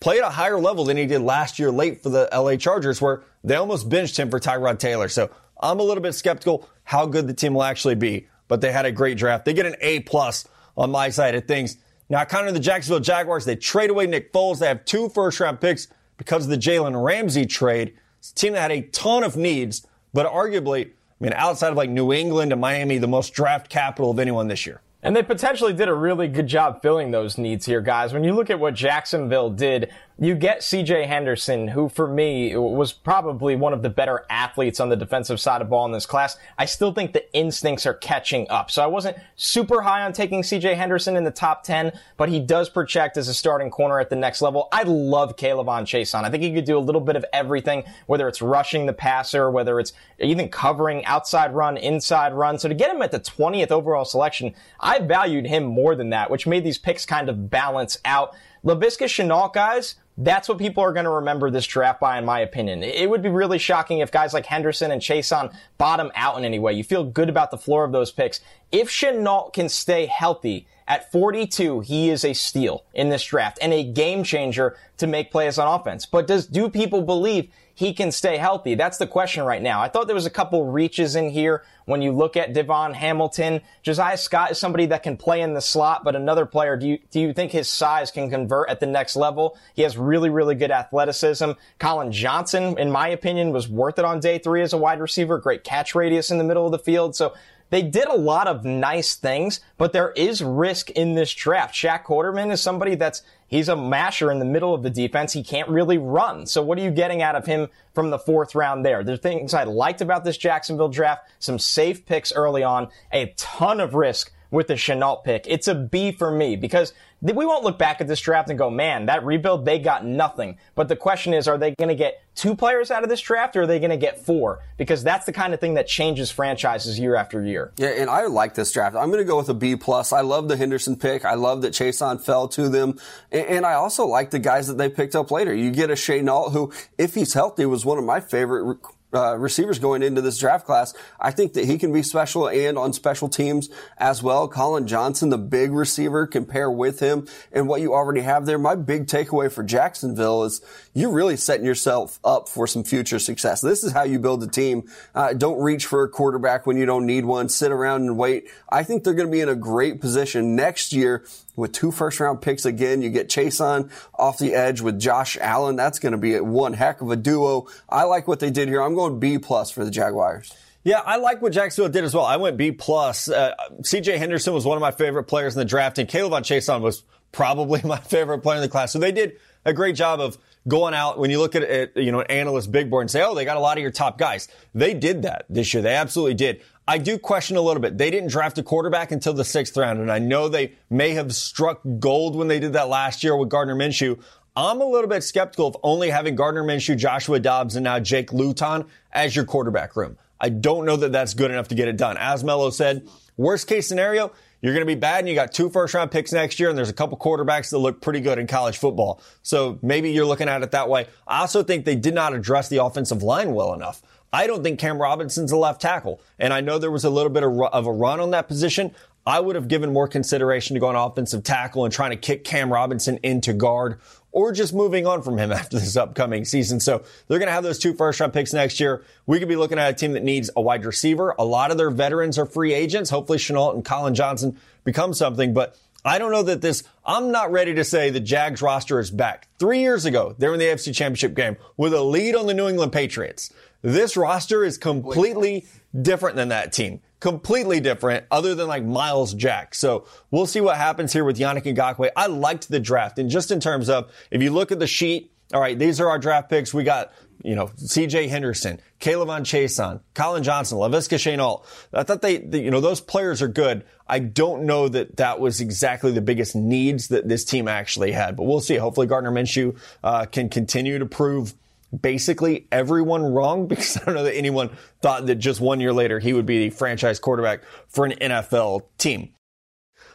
play 0.00 0.18
at 0.18 0.24
a 0.24 0.30
higher 0.30 0.58
level 0.58 0.84
than 0.84 0.96
he 0.96 1.06
did 1.06 1.20
last 1.20 1.58
year 1.58 1.70
late 1.70 2.02
for 2.02 2.08
the 2.08 2.28
LA 2.32 2.56
Chargers 2.56 3.00
where 3.00 3.22
they 3.44 3.54
almost 3.54 3.88
benched 3.88 4.18
him 4.18 4.30
for 4.30 4.40
Tyrod 4.40 4.78
Taylor. 4.78 5.08
So 5.08 5.30
I'm 5.60 5.80
a 5.80 5.82
little 5.82 6.02
bit 6.02 6.14
skeptical 6.14 6.68
how 6.84 7.06
good 7.06 7.28
the 7.28 7.34
team 7.34 7.54
will 7.54 7.62
actually 7.62 7.94
be, 7.94 8.26
but 8.48 8.60
they 8.60 8.72
had 8.72 8.86
a 8.86 8.92
great 8.92 9.18
draft. 9.18 9.44
They 9.44 9.54
get 9.54 9.66
an 9.66 9.76
A 9.80 10.00
plus 10.00 10.48
on 10.76 10.90
my 10.90 11.10
side 11.10 11.34
of 11.34 11.46
things. 11.46 11.76
Now, 12.08 12.24
kind 12.24 12.48
of 12.48 12.54
the 12.54 12.60
Jacksonville 12.60 13.00
Jaguars, 13.00 13.44
they 13.44 13.56
trade 13.56 13.90
away 13.90 14.06
Nick 14.06 14.32
Foles. 14.32 14.58
They 14.58 14.66
have 14.66 14.84
two 14.84 15.08
first 15.08 15.38
round 15.38 15.60
picks 15.60 15.86
because 16.22 16.44
of 16.44 16.50
the 16.50 16.56
Jalen 16.56 17.04
Ramsey 17.04 17.46
trade. 17.46 17.94
It's 18.20 18.30
a 18.30 18.34
team 18.36 18.52
that 18.52 18.60
had 18.60 18.70
a 18.70 18.82
ton 18.82 19.24
of 19.24 19.36
needs, 19.36 19.84
but 20.12 20.24
arguably, 20.24 20.86
I 20.86 20.90
mean, 21.18 21.32
outside 21.32 21.70
of 21.70 21.76
like 21.76 21.90
New 21.90 22.12
England 22.12 22.52
and 22.52 22.60
Miami, 22.60 22.98
the 22.98 23.08
most 23.08 23.34
draft 23.34 23.68
capital 23.68 24.12
of 24.12 24.20
anyone 24.20 24.46
this 24.46 24.64
year. 24.64 24.82
And 25.02 25.16
they 25.16 25.24
potentially 25.24 25.72
did 25.72 25.88
a 25.88 25.94
really 25.94 26.28
good 26.28 26.46
job 26.46 26.80
filling 26.80 27.10
those 27.10 27.38
needs 27.38 27.66
here, 27.66 27.80
guys. 27.80 28.12
When 28.12 28.22
you 28.22 28.34
look 28.34 28.50
at 28.50 28.60
what 28.60 28.74
Jacksonville 28.74 29.50
did 29.50 29.90
you 30.18 30.34
get 30.34 30.60
CJ 30.60 31.06
Henderson, 31.06 31.68
who 31.68 31.88
for 31.88 32.06
me 32.06 32.54
was 32.56 32.92
probably 32.92 33.56
one 33.56 33.72
of 33.72 33.82
the 33.82 33.88
better 33.88 34.24
athletes 34.28 34.78
on 34.78 34.88
the 34.88 34.96
defensive 34.96 35.40
side 35.40 35.62
of 35.62 35.70
ball 35.70 35.86
in 35.86 35.92
this 35.92 36.06
class. 36.06 36.36
I 36.58 36.66
still 36.66 36.92
think 36.92 37.12
the 37.12 37.32
instincts 37.34 37.86
are 37.86 37.94
catching 37.94 38.48
up. 38.50 38.70
So 38.70 38.82
I 38.82 38.86
wasn't 38.86 39.16
super 39.36 39.80
high 39.80 40.02
on 40.02 40.12
taking 40.12 40.42
CJ 40.42 40.76
Henderson 40.76 41.16
in 41.16 41.24
the 41.24 41.30
top 41.30 41.64
10, 41.64 41.92
but 42.16 42.28
he 42.28 42.40
does 42.40 42.68
project 42.68 43.16
as 43.16 43.28
a 43.28 43.34
starting 43.34 43.70
corner 43.70 43.98
at 44.00 44.10
the 44.10 44.16
next 44.16 44.42
level. 44.42 44.68
I 44.70 44.82
love 44.82 45.36
K'Lavon 45.36 45.82
Chaisson. 45.82 46.24
I 46.24 46.30
think 46.30 46.42
he 46.42 46.52
could 46.52 46.66
do 46.66 46.76
a 46.76 46.80
little 46.80 47.00
bit 47.00 47.16
of 47.16 47.24
everything, 47.32 47.84
whether 48.06 48.28
it's 48.28 48.42
rushing 48.42 48.86
the 48.86 48.92
passer, 48.92 49.50
whether 49.50 49.80
it's 49.80 49.92
even 50.18 50.48
covering 50.48 51.04
outside 51.06 51.54
run, 51.54 51.76
inside 51.76 52.34
run. 52.34 52.58
So 52.58 52.68
to 52.68 52.74
get 52.74 52.94
him 52.94 53.02
at 53.02 53.12
the 53.12 53.20
20th 53.20 53.70
overall 53.70 54.04
selection, 54.04 54.54
I 54.78 54.98
valued 54.98 55.46
him 55.46 55.64
more 55.64 55.94
than 55.94 56.10
that, 56.10 56.30
which 56.30 56.46
made 56.46 56.64
these 56.64 56.78
picks 56.78 57.06
kind 57.06 57.28
of 57.28 57.50
balance 57.50 57.98
out. 58.04 58.36
Laviska 58.64 59.06
Shenault, 59.06 59.52
guys, 59.52 59.96
that's 60.18 60.48
what 60.48 60.58
people 60.58 60.82
are 60.82 60.92
going 60.92 61.04
to 61.04 61.10
remember 61.10 61.50
this 61.50 61.66
draft 61.66 62.00
by, 62.00 62.18
in 62.18 62.24
my 62.24 62.40
opinion. 62.40 62.82
It 62.82 63.08
would 63.08 63.22
be 63.22 63.28
really 63.28 63.58
shocking 63.58 64.00
if 64.00 64.12
guys 64.12 64.34
like 64.34 64.46
Henderson 64.46 64.90
and 64.90 65.00
Chaisson 65.00 65.54
bottom 65.78 66.12
out 66.14 66.36
in 66.36 66.44
any 66.44 66.58
way. 66.58 66.74
You 66.74 66.84
feel 66.84 67.04
good 67.04 67.28
about 67.28 67.50
the 67.50 67.58
floor 67.58 67.84
of 67.84 67.92
those 67.92 68.12
picks. 68.12 68.40
If 68.70 68.88
Shenault 68.88 69.52
can 69.52 69.68
stay 69.68 70.06
healthy 70.06 70.66
at 70.86 71.10
42, 71.10 71.80
he 71.80 72.10
is 72.10 72.24
a 72.24 72.34
steal 72.34 72.84
in 72.92 73.08
this 73.08 73.24
draft 73.24 73.58
and 73.62 73.72
a 73.72 73.82
game 73.82 74.22
changer 74.24 74.76
to 74.98 75.06
make 75.06 75.30
plays 75.30 75.58
on 75.58 75.80
offense. 75.80 76.04
But 76.04 76.26
does, 76.26 76.46
do 76.46 76.68
people 76.68 77.02
believe 77.02 77.50
he 77.82 77.92
can 77.92 78.12
stay 78.12 78.36
healthy? 78.36 78.76
That's 78.76 78.98
the 78.98 79.08
question 79.08 79.42
right 79.42 79.60
now. 79.60 79.82
I 79.82 79.88
thought 79.88 80.06
there 80.06 80.14
was 80.14 80.24
a 80.24 80.30
couple 80.30 80.66
reaches 80.66 81.16
in 81.16 81.30
here 81.30 81.64
when 81.84 82.00
you 82.00 82.12
look 82.12 82.36
at 82.36 82.54
DaVon 82.54 82.94
Hamilton. 82.94 83.60
Josiah 83.82 84.16
Scott 84.16 84.52
is 84.52 84.58
somebody 84.58 84.86
that 84.86 85.02
can 85.02 85.16
play 85.16 85.40
in 85.40 85.52
the 85.52 85.60
slot, 85.60 86.04
but 86.04 86.14
another 86.14 86.46
player, 86.46 86.76
do 86.76 86.86
you, 86.86 86.98
do 87.10 87.18
you 87.18 87.32
think 87.32 87.50
his 87.50 87.68
size 87.68 88.12
can 88.12 88.30
convert 88.30 88.70
at 88.70 88.78
the 88.78 88.86
next 88.86 89.16
level? 89.16 89.58
He 89.74 89.82
has 89.82 89.98
really, 89.98 90.30
really 90.30 90.54
good 90.54 90.70
athleticism. 90.70 91.50
Collin 91.80 92.12
Johnson, 92.12 92.78
in 92.78 92.88
my 92.88 93.08
opinion, 93.08 93.50
was 93.50 93.68
worth 93.68 93.98
it 93.98 94.04
on 94.04 94.20
day 94.20 94.38
three 94.38 94.62
as 94.62 94.72
a 94.72 94.78
wide 94.78 95.00
receiver. 95.00 95.38
Great 95.38 95.64
catch 95.64 95.96
radius 95.96 96.30
in 96.30 96.38
the 96.38 96.44
middle 96.44 96.64
of 96.64 96.70
the 96.70 96.78
field. 96.78 97.16
So 97.16 97.34
they 97.72 97.80
did 97.80 98.06
a 98.06 98.14
lot 98.14 98.48
of 98.48 98.66
nice 98.66 99.14
things, 99.14 99.60
but 99.78 99.94
there 99.94 100.10
is 100.10 100.42
risk 100.42 100.90
in 100.90 101.14
this 101.14 101.32
draft. 101.32 101.74
Shaq 101.74 102.04
Quarterman 102.04 102.52
is 102.52 102.60
somebody 102.60 102.96
that's, 102.96 103.22
he's 103.46 103.70
a 103.70 103.74
masher 103.74 104.30
in 104.30 104.38
the 104.38 104.44
middle 104.44 104.74
of 104.74 104.82
the 104.82 104.90
defense. 104.90 105.32
He 105.32 105.42
can't 105.42 105.70
really 105.70 105.96
run. 105.96 106.44
So 106.44 106.60
what 106.60 106.76
are 106.76 106.82
you 106.82 106.90
getting 106.90 107.22
out 107.22 107.34
of 107.34 107.46
him 107.46 107.68
from 107.94 108.10
the 108.10 108.18
fourth 108.18 108.54
round 108.54 108.84
there? 108.84 109.02
There's 109.02 109.20
things 109.20 109.54
I 109.54 109.64
liked 109.64 110.02
about 110.02 110.22
this 110.22 110.36
Jacksonville 110.36 110.90
draft. 110.90 111.30
Some 111.38 111.58
safe 111.58 112.04
picks 112.04 112.30
early 112.30 112.62
on, 112.62 112.88
a 113.10 113.32
ton 113.38 113.80
of 113.80 113.94
risk 113.94 114.30
with 114.52 114.68
the 114.68 114.74
Shenault 114.74 115.24
pick. 115.24 115.46
It's 115.48 115.66
a 115.66 115.74
B 115.74 116.12
for 116.12 116.30
me 116.30 116.54
because 116.54 116.92
we 117.20 117.46
won't 117.46 117.64
look 117.64 117.78
back 117.78 118.00
at 118.00 118.06
this 118.06 118.20
draft 118.20 118.50
and 118.50 118.58
go, 118.58 118.68
man, 118.68 119.06
that 119.06 119.24
rebuild, 119.24 119.64
they 119.64 119.78
got 119.78 120.04
nothing. 120.04 120.58
But 120.74 120.88
the 120.88 120.96
question 120.96 121.32
is, 121.34 121.48
are 121.48 121.56
they 121.56 121.74
going 121.76 121.88
to 121.88 121.94
get 121.94 122.22
two 122.34 122.54
players 122.54 122.90
out 122.90 123.02
of 123.02 123.08
this 123.08 123.20
draft 123.20 123.56
or 123.56 123.62
are 123.62 123.66
they 123.66 123.78
going 123.78 123.90
to 123.90 123.96
get 123.96 124.24
four? 124.24 124.60
Because 124.76 125.02
that's 125.02 125.24
the 125.24 125.32
kind 125.32 125.54
of 125.54 125.60
thing 125.60 125.74
that 125.74 125.86
changes 125.86 126.30
franchises 126.30 126.98
year 126.98 127.14
after 127.14 127.42
year. 127.44 127.72
Yeah, 127.78 127.88
and 127.88 128.10
I 128.10 128.26
like 128.26 128.54
this 128.54 128.72
draft. 128.72 128.94
I'm 128.94 129.10
going 129.10 129.22
to 129.22 129.24
go 129.24 129.38
with 129.38 129.48
a 129.48 129.54
B 129.54 129.76
plus. 129.76 130.12
I 130.12 130.20
love 130.20 130.48
the 130.48 130.56
Henderson 130.56 130.96
pick. 130.96 131.24
I 131.24 131.34
love 131.34 131.62
that 131.62 131.72
Chaisson 131.72 132.20
fell 132.20 132.48
to 132.48 132.68
them. 132.68 132.98
And, 133.30 133.62
I 133.62 133.74
also 133.74 134.06
like 134.06 134.30
the 134.32 134.40
guys 134.40 134.66
that 134.66 134.76
they 134.76 134.88
picked 134.88 135.14
up 135.14 135.30
later. 135.30 135.54
You 135.54 135.70
get 135.70 135.88
a 135.88 135.94
Shenault 135.94 136.52
who, 136.52 136.72
if 136.98 137.14
he's 137.14 137.32
healthy, 137.32 137.64
was 137.64 137.84
one 137.86 137.96
of 137.96 138.04
my 138.04 138.18
favorite 138.18 138.78
uh, 139.14 139.36
receivers 139.36 139.78
going 139.78 140.02
into 140.02 140.20
this 140.20 140.38
draft 140.38 140.66
class. 140.66 140.94
I 141.20 141.30
think 141.30 141.52
that 141.54 141.64
he 141.64 141.78
can 141.78 141.92
be 141.92 142.02
special 142.02 142.48
and 142.48 142.78
on 142.78 142.92
special 142.92 143.28
teams 143.28 143.68
as 143.98 144.22
well. 144.22 144.48
Collin 144.48 144.86
Johnson, 144.86 145.28
the 145.28 145.38
big 145.38 145.72
receiver, 145.72 146.26
compare 146.26 146.70
with 146.70 147.00
him 147.00 147.26
and 147.52 147.68
what 147.68 147.80
you 147.80 147.94
already 147.94 148.22
have 148.22 148.46
there. 148.46 148.58
My 148.58 148.74
big 148.74 149.06
takeaway 149.06 149.50
for 149.50 149.62
Jacksonville 149.62 150.44
is 150.44 150.62
you're 150.94 151.12
really 151.12 151.36
setting 151.36 151.66
yourself 151.66 152.18
up 152.24 152.48
for 152.48 152.66
some 152.66 152.84
future 152.84 153.18
success. 153.18 153.60
This 153.60 153.84
is 153.84 153.92
how 153.92 154.04
you 154.04 154.18
build 154.18 154.42
a 154.42 154.48
team. 154.48 154.88
Uh, 155.14 155.32
don't 155.32 155.60
reach 155.60 155.86
for 155.86 156.02
a 156.02 156.08
quarterback 156.08 156.66
when 156.66 156.76
you 156.76 156.86
don't 156.86 157.06
need 157.06 157.24
one. 157.24 157.48
Sit 157.48 157.72
around 157.72 158.02
and 158.02 158.16
wait. 158.16 158.48
I 158.68 158.82
think 158.82 159.04
they're 159.04 159.14
going 159.14 159.28
to 159.28 159.32
be 159.32 159.40
in 159.40 159.48
a 159.48 159.54
great 159.54 160.00
position 160.00 160.56
next 160.56 160.92
year 160.92 161.24
with 161.56 161.72
two 161.72 161.90
first 161.90 162.20
round 162.20 162.40
picks 162.40 162.64
again. 162.64 163.02
You 163.02 163.10
get 163.10 163.28
Chaisson 163.28 163.90
off 164.14 164.38
the 164.38 164.54
edge 164.54 164.80
with 164.80 164.98
Josh 164.98 165.36
Allen. 165.40 165.76
That's 165.76 165.98
going 165.98 166.12
to 166.12 166.18
be 166.18 166.38
one 166.40 166.72
heck 166.72 167.00
of 167.00 167.10
a 167.10 167.16
duo. 167.16 167.66
I 167.88 168.04
like 168.04 168.26
what 168.26 168.40
they 168.40 168.50
did 168.50 168.68
here. 168.68 168.82
I'm 168.82 168.94
going 168.94 169.18
B 169.18 169.38
plus 169.38 169.70
for 169.70 169.84
the 169.84 169.90
Jaguars. 169.90 170.52
Yeah, 170.84 170.98
I 170.98 171.16
like 171.16 171.40
what 171.40 171.52
Jacksonville 171.52 171.92
did 171.92 172.02
as 172.02 172.14
well. 172.14 172.24
I 172.24 172.36
went 172.36 172.56
B 172.56 172.72
plus. 172.72 173.28
Uh, 173.28 173.54
C.J. 173.84 174.18
Henderson 174.18 174.52
was 174.52 174.64
one 174.64 174.76
of 174.76 174.80
my 174.80 174.90
favorite 174.90 175.24
players 175.24 175.54
in 175.54 175.60
the 175.60 175.64
draft, 175.64 175.98
and 175.98 176.08
K'Lavon 176.08 176.40
Chaisson 176.40 176.80
was 176.80 177.04
probably 177.30 177.80
my 177.84 177.98
favorite 177.98 178.40
player 178.40 178.56
in 178.56 178.62
the 178.62 178.68
class. 178.68 178.92
So 178.92 178.98
they 178.98 179.12
did 179.12 179.38
a 179.64 179.72
great 179.72 179.96
job 179.96 180.20
of 180.20 180.38
going 180.68 180.94
out 180.94 181.18
when 181.18 181.30
you 181.30 181.38
look 181.38 181.54
at 181.54 181.62
it, 181.62 181.92
you 181.96 182.12
know, 182.12 182.20
an 182.20 182.26
analyst 182.28 182.70
big 182.70 182.90
board 182.90 183.02
and 183.02 183.10
say, 183.10 183.22
oh, 183.22 183.34
they 183.34 183.44
got 183.44 183.56
a 183.56 183.60
lot 183.60 183.76
of 183.76 183.82
your 183.82 183.90
top 183.90 184.18
guys. 184.18 184.48
They 184.74 184.94
did 184.94 185.22
that 185.22 185.44
this 185.48 185.74
year. 185.74 185.82
They 185.82 185.94
absolutely 185.94 186.34
did. 186.34 186.62
I 186.86 186.98
do 186.98 187.18
question 187.18 187.56
a 187.56 187.60
little 187.60 187.80
bit. 187.80 187.98
They 187.98 188.10
didn't 188.10 188.30
draft 188.30 188.58
a 188.58 188.62
quarterback 188.62 189.12
until 189.12 189.34
the 189.34 189.44
sixth 189.44 189.76
round, 189.76 190.00
and 190.00 190.10
I 190.10 190.18
know 190.18 190.48
they 190.48 190.74
may 190.90 191.10
have 191.10 191.34
struck 191.34 191.80
gold 191.98 192.34
when 192.34 192.48
they 192.48 192.58
did 192.58 192.72
that 192.72 192.88
last 192.88 193.22
year 193.22 193.36
with 193.36 193.48
Gardner 193.48 193.76
Minshew. 193.76 194.20
I'm 194.54 194.80
a 194.80 194.84
little 194.84 195.08
bit 195.08 195.22
skeptical 195.22 195.68
of 195.68 195.76
only 195.82 196.10
having 196.10 196.34
Gardner 196.34 196.64
Minshew, 196.64 196.96
Joshua 196.96 197.38
Dobbs, 197.38 197.76
and 197.76 197.84
now 197.84 198.00
Jake 198.00 198.32
Luton 198.32 198.86
as 199.12 199.34
your 199.34 199.44
quarterback 199.44 199.96
room. 199.96 200.18
I 200.40 200.48
don't 200.48 200.84
know 200.84 200.96
that 200.96 201.12
that's 201.12 201.34
good 201.34 201.52
enough 201.52 201.68
to 201.68 201.76
get 201.76 201.86
it 201.88 201.96
done. 201.96 202.16
As 202.18 202.42
Mello 202.42 202.70
said, 202.70 203.08
worst 203.36 203.68
case 203.68 203.86
scenario, 203.86 204.32
you're 204.62 204.72
going 204.72 204.86
to 204.86 204.86
be 204.86 204.98
bad 204.98 205.18
and 205.18 205.28
you 205.28 205.34
got 205.34 205.52
two 205.52 205.68
first 205.68 205.92
round 205.92 206.10
picks 206.10 206.32
next 206.32 206.58
year 206.58 206.70
and 206.70 206.78
there's 206.78 206.88
a 206.88 206.94
couple 206.94 207.18
quarterbacks 207.18 207.70
that 207.70 207.78
look 207.78 208.00
pretty 208.00 208.20
good 208.20 208.38
in 208.38 208.46
college 208.46 208.78
football. 208.78 209.20
So 209.42 209.78
maybe 209.82 210.12
you're 210.12 210.24
looking 210.24 210.48
at 210.48 210.62
it 210.62 210.70
that 210.70 210.88
way. 210.88 211.08
I 211.26 211.40
also 211.40 211.62
think 211.62 211.84
they 211.84 211.96
did 211.96 212.14
not 212.14 212.32
address 212.32 212.68
the 212.68 212.82
offensive 212.82 213.22
line 213.22 213.52
well 213.52 213.74
enough. 213.74 214.00
I 214.32 214.46
don't 214.46 214.62
think 214.62 214.78
Cam 214.78 215.02
Robinson's 215.02 215.52
a 215.52 215.56
left 215.58 215.82
tackle. 215.82 216.20
And 216.38 216.54
I 216.54 216.60
know 216.62 216.78
there 216.78 216.90
was 216.90 217.04
a 217.04 217.10
little 217.10 217.30
bit 217.30 217.42
of, 217.42 217.86
a 217.86 217.92
run 217.92 218.20
on 218.20 218.30
that 218.30 218.48
position. 218.48 218.94
I 219.26 219.40
would 219.40 219.56
have 219.56 219.68
given 219.68 219.92
more 219.92 220.08
consideration 220.08 220.74
to 220.74 220.80
going 220.80 220.96
offensive 220.96 221.44
tackle 221.44 221.84
and 221.84 221.92
trying 221.92 222.10
to 222.10 222.16
kick 222.16 222.44
Cam 222.44 222.72
Robinson 222.72 223.18
into 223.22 223.52
guard 223.52 224.00
or 224.32 224.50
just 224.52 224.74
moving 224.74 225.06
on 225.06 225.22
from 225.22 225.38
him 225.38 225.52
after 225.52 225.78
this 225.78 225.96
upcoming 225.96 226.44
season. 226.44 226.80
So 226.80 227.04
they're 227.28 227.38
going 227.38 227.48
to 227.48 227.52
have 227.52 227.62
those 227.62 227.78
two 227.78 227.94
first 227.94 228.18
round 228.18 228.32
picks 228.32 228.52
next 228.52 228.80
year. 228.80 229.04
We 229.26 229.38
could 229.38 229.48
be 229.48 229.56
looking 229.56 229.78
at 229.78 229.90
a 229.90 229.94
team 229.94 230.12
that 230.12 230.24
needs 230.24 230.50
a 230.56 230.60
wide 230.60 230.84
receiver. 230.84 231.34
A 231.38 231.44
lot 231.44 231.70
of 231.70 231.78
their 231.78 231.90
veterans 231.90 232.38
are 232.38 232.46
free 232.46 232.72
agents. 232.74 233.10
Hopefully 233.10 233.38
Shenault 233.38 233.74
and 233.74 233.84
Collin 233.84 234.14
Johnson 234.14 234.58
become 234.84 235.14
something, 235.14 235.54
but 235.54 235.76
I 236.04 236.18
don't 236.18 236.32
know 236.32 236.42
that 236.42 236.60
this, 236.60 236.82
I'm 237.06 237.30
not 237.30 237.52
ready 237.52 237.74
to 237.74 237.84
say 237.84 238.10
the 238.10 238.18
Jags 238.18 238.60
roster 238.60 238.98
is 238.98 239.10
back. 239.10 239.46
Three 239.58 239.80
years 239.80 240.04
ago, 240.04 240.34
they 240.36 240.48
were 240.48 240.54
in 240.54 240.58
the 240.58 240.66
AFC 240.66 240.92
championship 240.94 241.34
game 241.34 241.56
with 241.76 241.94
a 241.94 242.02
lead 242.02 242.34
on 242.34 242.46
the 242.46 242.54
New 242.54 242.68
England 242.68 242.92
Patriots. 242.92 243.52
This 243.82 244.16
roster 244.16 244.64
is 244.64 244.78
completely 244.78 245.66
different 246.00 246.36
than 246.36 246.48
that 246.48 246.72
team. 246.72 247.00
Completely 247.22 247.78
different, 247.78 248.26
other 248.32 248.56
than 248.56 248.66
like 248.66 248.82
Myles 248.82 249.32
Jack. 249.32 249.76
So 249.76 250.08
we'll 250.32 250.44
see 250.44 250.60
what 250.60 250.76
happens 250.76 251.12
here 251.12 251.24
with 251.24 251.38
Yannick 251.38 251.62
Ngakoue. 251.72 252.10
I 252.16 252.26
liked 252.26 252.68
the 252.68 252.80
draft. 252.80 253.16
And 253.20 253.30
just 253.30 253.52
in 253.52 253.60
terms 253.60 253.88
of, 253.88 254.10
if 254.32 254.42
you 254.42 254.50
look 254.50 254.72
at 254.72 254.80
the 254.80 254.88
sheet, 254.88 255.32
all 255.54 255.60
right, 255.60 255.78
these 255.78 256.00
are 256.00 256.08
our 256.08 256.18
draft 256.18 256.50
picks. 256.50 256.74
We 256.74 256.82
got, 256.82 257.12
you 257.44 257.54
know, 257.54 257.66
CJ 257.66 258.28
Henderson, 258.28 258.80
K'Lavon 258.98 259.42
Chaisson, 259.42 260.00
Collin 260.14 260.42
Johnson, 260.42 260.78
Laviska 260.78 261.16
Shenault. 261.16 261.64
I 261.92 262.02
thought 262.02 262.22
they, 262.22 262.38
they, 262.38 262.60
you 262.60 262.72
know, 262.72 262.80
those 262.80 263.00
players 263.00 263.40
are 263.40 263.46
good. 263.46 263.84
I 264.08 264.18
don't 264.18 264.64
know 264.64 264.88
that 264.88 265.18
that 265.18 265.38
was 265.38 265.60
exactly 265.60 266.10
the 266.10 266.22
biggest 266.22 266.56
needs 266.56 267.06
that 267.08 267.28
this 267.28 267.44
team 267.44 267.68
actually 267.68 268.10
had, 268.10 268.34
but 268.34 268.46
we'll 268.46 268.58
see. 268.58 268.74
Hopefully 268.74 269.06
Gardner 269.06 269.30
Minshew, 269.30 269.78
uh, 270.02 270.24
can 270.24 270.48
continue 270.48 270.98
to 270.98 271.06
prove 271.06 271.54
basically 272.00 272.66
everyone 272.72 273.22
wrong 273.22 273.66
because 273.68 273.96
I 273.96 274.04
don't 274.04 274.14
know 274.14 274.24
that 274.24 274.36
anyone 274.36 274.70
thought 275.00 275.26
that 275.26 275.36
just 275.36 275.60
one 275.60 275.80
year 275.80 275.92
later 275.92 276.18
he 276.18 276.32
would 276.32 276.46
be 276.46 276.68
the 276.68 276.70
franchise 276.70 277.18
quarterback 277.18 277.62
for 277.88 278.04
an 278.04 278.12
NFL 278.12 278.82
team. 278.98 279.34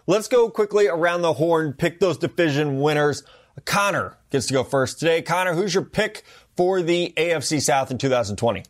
Let's 0.06 0.28
go 0.28 0.50
quickly 0.50 0.88
around 0.88 1.22
the 1.22 1.34
horn, 1.34 1.74
pick 1.74 2.00
those 2.00 2.18
division 2.18 2.80
winners. 2.80 3.24
Connor 3.66 4.18
gets 4.30 4.48
to 4.48 4.54
go 4.54 4.64
first 4.64 5.00
today. 5.00 5.22
Connor, 5.22 5.54
who's 5.54 5.74
your 5.74 5.84
pick 5.84 6.24
for 6.56 6.82
the 6.82 7.14
AFC 7.18 7.62
South 7.62 7.92
in 7.92 7.98
2020? 7.98 8.64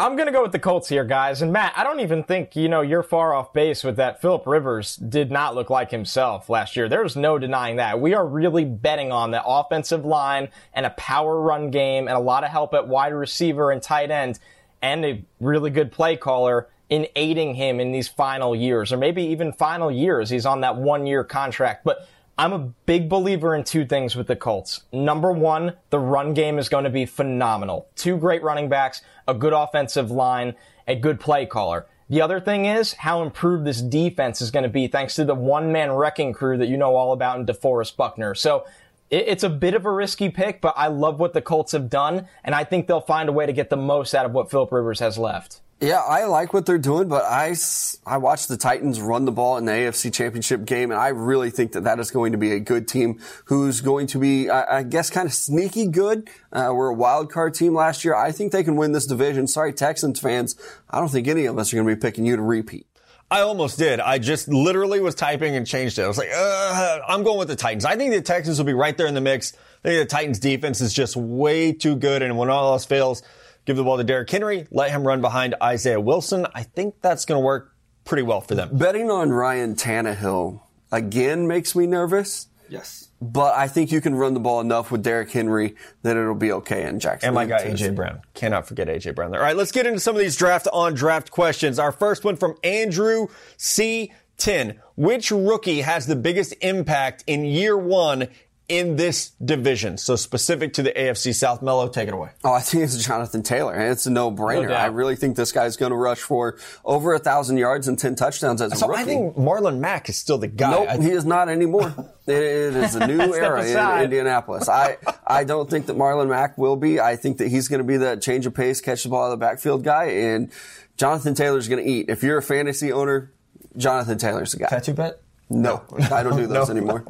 I'm 0.00 0.16
going 0.16 0.28
to 0.28 0.32
go 0.32 0.40
with 0.40 0.52
the 0.52 0.58
Colts 0.58 0.88
here, 0.88 1.04
guys. 1.04 1.42
And 1.42 1.52
Matt, 1.52 1.74
I 1.76 1.84
don't 1.84 2.00
even 2.00 2.24
think, 2.24 2.56
you 2.56 2.70
know, 2.70 2.80
you're 2.80 3.02
far 3.02 3.34
off 3.34 3.52
base 3.52 3.84
with 3.84 3.96
that. 3.96 4.22
Philip 4.22 4.46
Rivers 4.46 4.96
did 4.96 5.30
not 5.30 5.54
look 5.54 5.68
like 5.68 5.90
himself 5.90 6.48
last 6.48 6.74
year. 6.74 6.88
There's 6.88 7.16
no 7.16 7.38
denying 7.38 7.76
that. 7.76 8.00
We 8.00 8.14
are 8.14 8.26
really 8.26 8.64
betting 8.64 9.12
on 9.12 9.30
the 9.30 9.44
offensive 9.44 10.06
line 10.06 10.48
and 10.72 10.86
a 10.86 10.90
power 10.90 11.38
run 11.38 11.70
game 11.70 12.08
and 12.08 12.16
a 12.16 12.20
lot 12.20 12.44
of 12.44 12.50
help 12.50 12.72
at 12.72 12.88
wide 12.88 13.12
receiver 13.12 13.70
and 13.70 13.82
tight 13.82 14.10
end 14.10 14.38
and 14.80 15.04
a 15.04 15.22
really 15.38 15.68
good 15.68 15.92
play 15.92 16.16
caller 16.16 16.70
in 16.88 17.06
aiding 17.14 17.54
him 17.54 17.78
in 17.78 17.92
these 17.92 18.08
final 18.08 18.56
years 18.56 18.94
or 18.94 18.96
maybe 18.96 19.22
even 19.24 19.52
final 19.52 19.90
years. 19.90 20.30
He's 20.30 20.46
on 20.46 20.62
that 20.62 20.76
one 20.76 21.06
year 21.06 21.24
contract. 21.24 21.84
But 21.84 22.08
I'm 22.38 22.52
a 22.52 22.72
big 22.86 23.08
believer 23.08 23.54
in 23.54 23.64
two 23.64 23.84
things 23.84 24.16
with 24.16 24.26
the 24.26 24.36
Colts. 24.36 24.82
Number 24.92 25.30
one, 25.30 25.74
the 25.90 25.98
run 25.98 26.32
game 26.32 26.58
is 26.58 26.68
going 26.68 26.84
to 26.84 26.90
be 26.90 27.04
phenomenal. 27.04 27.88
Two 27.96 28.16
great 28.16 28.42
running 28.42 28.68
backs, 28.68 29.02
a 29.28 29.34
good 29.34 29.52
offensive 29.52 30.10
line, 30.10 30.54
a 30.88 30.96
good 30.96 31.20
play 31.20 31.44
caller. 31.44 31.86
The 32.08 32.22
other 32.22 32.40
thing 32.40 32.64
is 32.64 32.94
how 32.94 33.22
improved 33.22 33.64
this 33.64 33.80
defense 33.80 34.40
is 34.40 34.50
going 34.50 34.62
to 34.64 34.68
be 34.68 34.88
thanks 34.88 35.14
to 35.14 35.24
the 35.24 35.34
one 35.34 35.70
man 35.70 35.92
wrecking 35.92 36.32
crew 36.32 36.58
that 36.58 36.68
you 36.68 36.76
know 36.76 36.96
all 36.96 37.12
about 37.12 37.38
in 37.38 37.46
DeForest 37.46 37.96
Buckner. 37.96 38.34
So 38.34 38.66
it's 39.10 39.42
a 39.42 39.48
bit 39.48 39.74
of 39.74 39.84
a 39.84 39.92
risky 39.92 40.28
pick, 40.28 40.60
but 40.60 40.74
I 40.76 40.86
love 40.86 41.20
what 41.20 41.34
the 41.34 41.42
Colts 41.42 41.72
have 41.72 41.90
done, 41.90 42.26
and 42.44 42.54
I 42.54 42.64
think 42.64 42.86
they'll 42.86 43.00
find 43.00 43.28
a 43.28 43.32
way 43.32 43.44
to 43.46 43.52
get 43.52 43.70
the 43.70 43.76
most 43.76 44.14
out 44.14 44.24
of 44.24 44.32
what 44.32 44.50
Philip 44.50 44.72
Rivers 44.72 45.00
has 45.00 45.18
left. 45.18 45.60
Yeah, 45.82 46.00
I 46.00 46.24
like 46.26 46.52
what 46.52 46.66
they're 46.66 46.76
doing, 46.76 47.08
but 47.08 47.24
I, 47.24 47.56
I 48.04 48.18
watched 48.18 48.48
the 48.48 48.58
Titans 48.58 49.00
run 49.00 49.24
the 49.24 49.32
ball 49.32 49.56
in 49.56 49.64
the 49.64 49.72
AFC 49.72 50.12
Championship 50.12 50.66
game, 50.66 50.90
and 50.90 51.00
I 51.00 51.08
really 51.08 51.48
think 51.48 51.72
that 51.72 51.84
that 51.84 51.98
is 51.98 52.10
going 52.10 52.32
to 52.32 52.38
be 52.38 52.52
a 52.52 52.60
good 52.60 52.86
team 52.86 53.18
who's 53.46 53.80
going 53.80 54.06
to 54.08 54.18
be, 54.18 54.50
I, 54.50 54.80
I 54.80 54.82
guess, 54.82 55.08
kind 55.08 55.26
of 55.26 55.32
sneaky 55.32 55.86
good. 55.86 56.28
Uh, 56.52 56.72
we're 56.74 56.88
a 56.90 56.94
wild 56.94 57.32
card 57.32 57.54
team 57.54 57.74
last 57.74 58.04
year. 58.04 58.14
I 58.14 58.30
think 58.30 58.52
they 58.52 58.62
can 58.62 58.76
win 58.76 58.92
this 58.92 59.06
division. 59.06 59.46
Sorry, 59.46 59.72
Texans 59.72 60.20
fans. 60.20 60.54
I 60.90 61.00
don't 61.00 61.08
think 61.08 61.26
any 61.28 61.46
of 61.46 61.58
us 61.58 61.72
are 61.72 61.76
going 61.76 61.88
to 61.88 61.96
be 61.96 61.98
picking 61.98 62.26
you 62.26 62.36
to 62.36 62.42
repeat. 62.42 62.86
I 63.30 63.40
almost 63.40 63.78
did. 63.78 64.00
I 64.00 64.18
just 64.18 64.48
literally 64.48 65.00
was 65.00 65.14
typing 65.14 65.56
and 65.56 65.66
changed 65.66 65.98
it. 65.98 66.02
I 66.02 66.08
was 66.08 66.18
like, 66.18 66.30
uh, 66.34 66.98
I'm 67.08 67.22
going 67.22 67.38
with 67.38 67.48
the 67.48 67.56
Titans. 67.56 67.86
I 67.86 67.96
think 67.96 68.12
the 68.12 68.20
Texans 68.20 68.58
will 68.58 68.66
be 68.66 68.74
right 68.74 68.98
there 68.98 69.06
in 69.06 69.14
the 69.14 69.20
mix. 69.22 69.54
I 69.82 69.88
think 69.88 70.08
the 70.10 70.14
Titans 70.14 70.40
defense 70.40 70.82
is 70.82 70.92
just 70.92 71.16
way 71.16 71.72
too 71.72 71.96
good, 71.96 72.20
and 72.20 72.36
when 72.36 72.50
all 72.50 72.72
else 72.72 72.84
fails, 72.84 73.22
give 73.64 73.76
the 73.76 73.84
ball 73.84 73.96
to 73.96 74.04
Derrick 74.04 74.30
Henry, 74.30 74.66
let 74.70 74.90
him 74.90 75.06
run 75.06 75.20
behind 75.20 75.54
Isaiah 75.62 76.00
Wilson. 76.00 76.46
I 76.54 76.62
think 76.62 76.96
that's 77.00 77.24
going 77.24 77.40
to 77.40 77.44
work 77.44 77.74
pretty 78.04 78.22
well 78.22 78.40
for 78.40 78.54
them. 78.54 78.70
Betting 78.72 79.10
on 79.10 79.30
Ryan 79.30 79.74
Tannehill 79.74 80.60
again 80.90 81.46
makes 81.46 81.74
me 81.74 81.86
nervous. 81.86 82.48
Yes. 82.68 83.08
But 83.20 83.56
I 83.56 83.68
think 83.68 83.92
you 83.92 84.00
can 84.00 84.14
run 84.14 84.32
the 84.32 84.40
ball 84.40 84.60
enough 84.60 84.90
with 84.90 85.02
Derrick 85.02 85.30
Henry 85.30 85.74
that 86.02 86.16
it'll 86.16 86.34
be 86.34 86.52
okay 86.52 86.86
in 86.86 87.00
Jacksonville. 87.00 87.38
And 87.38 87.50
my 87.50 87.56
guy 87.58 87.64
AJ 87.66 87.94
Brown. 87.94 88.22
Cannot 88.32 88.66
forget 88.66 88.88
AJ 88.88 89.14
Brown 89.14 89.30
there. 89.30 89.40
All 89.40 89.46
right, 89.46 89.56
let's 89.56 89.72
get 89.72 89.86
into 89.86 90.00
some 90.00 90.14
of 90.14 90.20
these 90.20 90.36
draft 90.36 90.68
on 90.72 90.94
draft 90.94 91.30
questions. 91.30 91.78
Our 91.78 91.92
first 91.92 92.24
one 92.24 92.36
from 92.36 92.54
Andrew 92.64 93.26
C. 93.56 94.12
10. 94.38 94.80
Which 94.96 95.30
rookie 95.30 95.82
has 95.82 96.06
the 96.06 96.16
biggest 96.16 96.54
impact 96.62 97.24
in 97.26 97.44
year 97.44 97.76
one 97.76 98.28
in 98.70 98.94
this 98.94 99.30
division. 99.44 99.98
So 99.98 100.14
specific 100.14 100.74
to 100.74 100.82
the 100.82 100.92
AFC 100.92 101.34
South, 101.34 101.60
Mello, 101.60 101.88
take 101.88 102.06
it 102.06 102.14
away. 102.14 102.30
Oh, 102.44 102.52
I 102.52 102.60
think 102.60 102.84
it's 102.84 103.04
Jonathan 103.04 103.42
Taylor. 103.42 103.74
And 103.74 103.90
it's 103.90 104.06
a 104.06 104.10
no-brainer. 104.10 104.68
No 104.68 104.74
I 104.74 104.86
really 104.86 105.16
think 105.16 105.34
this 105.34 105.50
guy's 105.50 105.76
going 105.76 105.90
to 105.90 105.96
rush 105.96 106.20
for 106.20 106.56
over 106.84 107.12
a 107.12 107.18
thousand 107.18 107.56
yards 107.56 107.88
and 107.88 107.98
ten 107.98 108.14
touchdowns 108.14 108.62
as 108.62 108.78
so 108.78 108.86
a 108.86 108.88
rookie. 108.88 109.02
I 109.02 109.04
think 109.04 109.36
Marlon 109.36 109.78
Mack 109.80 110.08
is 110.08 110.16
still 110.16 110.38
the 110.38 110.46
guy. 110.46 110.70
Nope, 110.70 110.88
th- 110.88 111.02
he 111.02 111.10
is 111.10 111.24
not 111.24 111.48
anymore. 111.48 111.92
it 112.28 112.42
is 112.42 112.94
a 112.94 113.06
new 113.08 113.20
era 113.34 113.64
in 113.64 114.04
Indianapolis. 114.04 114.68
I 114.68 114.98
I 115.26 115.42
don't 115.42 115.68
think 115.68 115.86
that 115.86 115.96
Marlon 115.96 116.28
Mack 116.28 116.56
will 116.56 116.76
be. 116.76 117.00
I 117.00 117.16
think 117.16 117.38
that 117.38 117.48
he's 117.48 117.66
going 117.66 117.78
to 117.78 117.84
be 117.84 117.96
that 117.96 118.22
change 118.22 118.46
of 118.46 118.54
pace, 118.54 118.80
catch 118.80 119.02
the 119.02 119.08
ball 119.08 119.24
out 119.24 119.32
of 119.32 119.40
the 119.40 119.44
backfield 119.44 119.82
guy, 119.82 120.04
and 120.04 120.52
Jonathan 120.96 121.34
Taylor's 121.34 121.66
going 121.66 121.84
to 121.84 121.90
eat. 121.90 122.08
If 122.08 122.22
you're 122.22 122.38
a 122.38 122.42
fantasy 122.42 122.92
owner, 122.92 123.32
Jonathan 123.76 124.16
Taylor's 124.16 124.52
the 124.52 124.58
guy. 124.58 124.68
Tattoo 124.68 124.94
bet. 124.94 125.20
No, 125.52 125.82
I 126.12 126.22
don't 126.22 126.36
do 126.36 126.46
those 126.46 126.68
no. 126.68 126.76
anymore. 126.76 127.04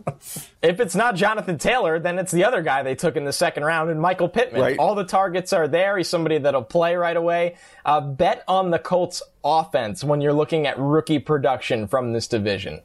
If 0.62 0.81
it's 0.81 0.94
not 0.94 1.14
Jonathan 1.14 1.59
Taylor, 1.59 1.98
then 1.98 2.18
it's 2.18 2.33
the 2.33 2.44
other 2.44 2.62
guy 2.62 2.83
they 2.83 2.94
took 2.94 3.16
in 3.16 3.24
the 3.24 3.35
second 3.35 3.64
round, 3.64 3.90
and 3.90 4.00
Michael 4.00 4.31
Pittman. 4.31 4.62
Right. 4.62 4.79
All 4.79 4.94
the 4.94 5.05
targets 5.05 5.53
are 5.53 5.68
there. 5.68 5.98
He's 5.98 6.09
somebody 6.09 6.38
that'll 6.38 6.62
play 6.62 6.96
right 6.96 7.16
away. 7.16 7.57
Uh, 7.85 8.00
bet 8.00 8.42
on 8.48 8.70
the 8.70 8.79
Colts 8.79 9.22
offense 9.44 10.03
when 10.03 10.22
you're 10.22 10.33
looking 10.33 10.66
at 10.66 10.79
rookie 10.79 11.18
production 11.18 11.87
from 11.87 12.14
this 12.14 12.26
division. 12.26 12.81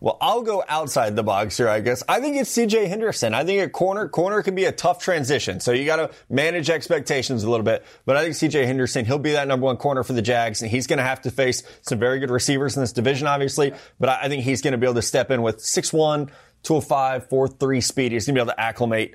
Well, 0.00 0.16
I'll 0.20 0.40
go 0.40 0.64
outside 0.66 1.14
the 1.14 1.22
box 1.22 1.58
here, 1.58 1.68
I 1.68 1.80
guess. 1.80 2.02
I 2.08 2.20
think 2.20 2.36
it's 2.36 2.50
CJ 2.56 2.88
Henderson. 2.88 3.34
I 3.34 3.44
think 3.44 3.62
a 3.62 3.68
corner, 3.68 4.08
corner 4.08 4.42
can 4.42 4.54
be 4.54 4.64
a 4.64 4.72
tough 4.72 5.02
transition. 5.02 5.60
So 5.60 5.72
you 5.72 5.84
got 5.84 5.96
to 5.96 6.10
manage 6.30 6.70
expectations 6.70 7.44
a 7.44 7.50
little 7.50 7.64
bit. 7.64 7.84
But 8.06 8.16
I 8.16 8.22
think 8.22 8.34
CJ 8.34 8.66
Henderson, 8.66 9.04
he'll 9.04 9.18
be 9.18 9.32
that 9.32 9.46
number 9.46 9.66
one 9.66 9.76
corner 9.76 10.02
for 10.02 10.14
the 10.14 10.22
Jags, 10.22 10.62
and 10.62 10.70
he's 10.70 10.86
going 10.86 10.98
to 10.98 11.04
have 11.04 11.20
to 11.22 11.30
face 11.30 11.62
some 11.82 11.98
very 11.98 12.18
good 12.18 12.30
receivers 12.30 12.76
in 12.76 12.82
this 12.82 12.92
division, 12.92 13.26
obviously. 13.26 13.74
But 13.98 14.08
I 14.08 14.28
think 14.28 14.42
he's 14.42 14.62
going 14.62 14.72
to 14.72 14.78
be 14.78 14.86
able 14.86 14.94
to 14.94 15.02
step 15.02 15.30
in 15.30 15.42
with 15.42 15.58
6'1, 15.58 16.30
205, 16.62 17.28
4'3 17.28 17.82
speed. 17.82 18.12
He's 18.12 18.26
going 18.26 18.34
to 18.34 18.38
be 18.38 18.42
able 18.42 18.52
to 18.52 18.60
acclimate 18.60 19.14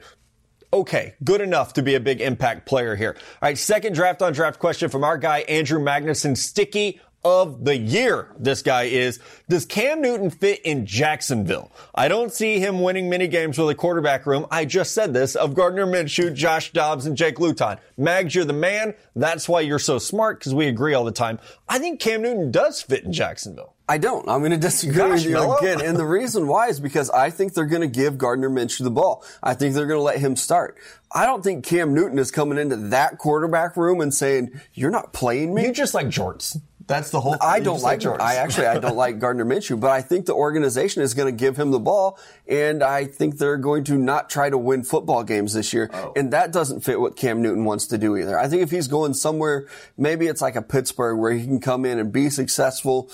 okay, 0.76 1.14
good 1.24 1.40
enough 1.40 1.74
to 1.74 1.82
be 1.82 1.96
a 1.96 2.00
big 2.00 2.20
impact 2.20 2.66
player 2.66 2.96
here. 2.96 3.16
All 3.16 3.50
right, 3.50 3.58
second 3.58 3.94
draft 3.94 4.22
on 4.22 4.34
draft 4.34 4.60
question 4.60 4.90
from 4.90 5.06
our 5.06 5.18
guy, 5.18 5.40
Andrew 5.40 5.80
Magnuson. 5.80 6.36
Sticky 6.36 7.00
of 7.26 7.66
the 7.66 7.76
year. 7.76 8.30
This 8.40 8.62
guy 8.62 8.84
is. 8.84 9.20
Does 9.50 9.66
Cam 9.66 10.02
Newton 10.02 10.30
fit 10.30 10.62
in 10.62 10.86
Jacksonville? 10.86 11.72
I 11.94 12.08
don't 12.08 12.32
see 12.32 12.60
him 12.60 12.82
winning 12.82 13.10
many 13.10 13.28
games 13.28 13.58
with 13.58 13.70
a 13.70 13.76
quarterback 13.76 14.26
room. 14.26 14.46
I 14.52 14.64
just 14.64 14.94
said 14.94 15.14
this 15.14 15.36
of 15.36 15.56
Gardner 15.56 15.88
Minshew, 15.88 16.34
Josh 16.34 16.72
Dobbs, 16.72 17.06
and 17.06 17.18
Jake 17.18 17.40
Luton. 17.40 17.80
Mags, 17.98 18.36
you're 18.36 18.46
the 18.46 18.54
man. 18.54 18.94
That's 19.16 19.50
why 19.50 19.62
you're 19.62 19.80
so 19.80 19.98
smart 19.98 20.40
because 20.40 20.54
we 20.54 20.68
agree 20.68 20.94
all 20.94 21.04
the 21.04 21.12
time. 21.12 21.40
I 21.68 21.80
think 21.80 22.00
Cam 22.00 22.22
Newton 22.22 22.52
does 22.52 22.82
fit 22.82 23.04
in 23.04 23.12
Jacksonville. 23.12 23.74
I 23.88 24.00
don't. 24.00 24.28
I'm 24.28 24.40
going 24.40 24.52
to 24.52 24.58
disagree 24.58 24.98
Gosh, 24.98 25.12
with 25.20 25.26
you 25.26 25.34
Mello. 25.34 25.58
again. 25.58 25.80
And 25.80 25.96
the 25.96 26.06
reason 26.06 26.48
why 26.48 26.70
is 26.70 26.80
because 26.80 27.12
I 27.12 27.30
think 27.30 27.54
they're 27.54 27.68
going 27.68 27.82
to 27.84 27.88
give 27.88 28.18
Gardner 28.18 28.50
Minshew 28.50 28.84
the 28.84 28.90
ball. 28.90 29.24
I 29.44 29.54
think 29.54 29.76
they're 29.76 29.86
going 29.86 30.00
to 30.00 30.04
let 30.04 30.18
him 30.18 30.36
start. 30.36 30.78
I 31.12 31.26
don't 31.28 31.44
think 31.44 31.64
Cam 31.64 31.94
Newton 31.94 32.18
is 32.18 32.32
coming 32.32 32.58
into 32.58 32.76
that 32.76 33.20
quarterback 33.20 33.78
room 33.78 34.02
and 34.02 34.12
saying, 34.12 34.60
you're 34.74 34.90
not 34.90 35.14
playing 35.14 35.54
me. 35.54 35.68
You 35.68 35.72
just 35.72 35.94
like 35.94 36.08
jorts. 36.08 36.60
That's 36.88 37.10
the 37.10 37.20
whole. 37.20 37.36
I 37.42 37.60
don't 37.62 37.82
like. 37.82 38.06
I 38.06 38.36
actually 38.36 38.68
I 38.68 38.78
don't 38.78 38.96
like 38.96 39.18
Gardner 39.18 39.46
Minshew, 39.46 39.80
but 39.80 39.90
I 39.90 40.02
think 40.02 40.28
the 40.28 40.36
organization 40.36 41.02
is 41.02 41.16
going 41.16 41.36
to 41.36 41.38
give 41.38 41.58
him 41.58 41.72
the 41.72 41.80
ball, 41.80 42.20
and 42.48 42.84
I 42.84 43.06
think 43.06 43.38
they're 43.38 43.58
going 43.58 43.84
to 43.86 43.98
not 43.98 44.30
try 44.30 44.52
to 44.52 44.58
win 44.58 44.84
football 44.84 45.24
games 45.24 45.54
this 45.54 45.74
year, 45.74 45.90
oh. 45.94 46.14
and 46.16 46.32
that 46.34 46.52
doesn't 46.52 46.82
fit 46.82 47.00
what 47.00 47.16
Cam 47.16 47.42
Newton 47.42 47.66
wants 47.66 47.88
to 47.88 47.98
do 47.98 48.16
either. 48.16 48.38
I 48.38 48.48
think 48.48 48.62
if 48.62 48.70
he's 48.70 48.88
going 48.88 49.16
somewhere, 49.16 49.68
maybe 49.98 50.28
it's 50.28 50.42
like 50.42 50.56
a 50.56 50.62
Pittsburgh 50.62 51.18
where 51.18 51.32
he 51.32 51.44
can 51.44 51.60
come 51.60 51.86
in 51.86 51.98
and 51.98 52.12
be 52.12 52.30
successful. 52.30 53.10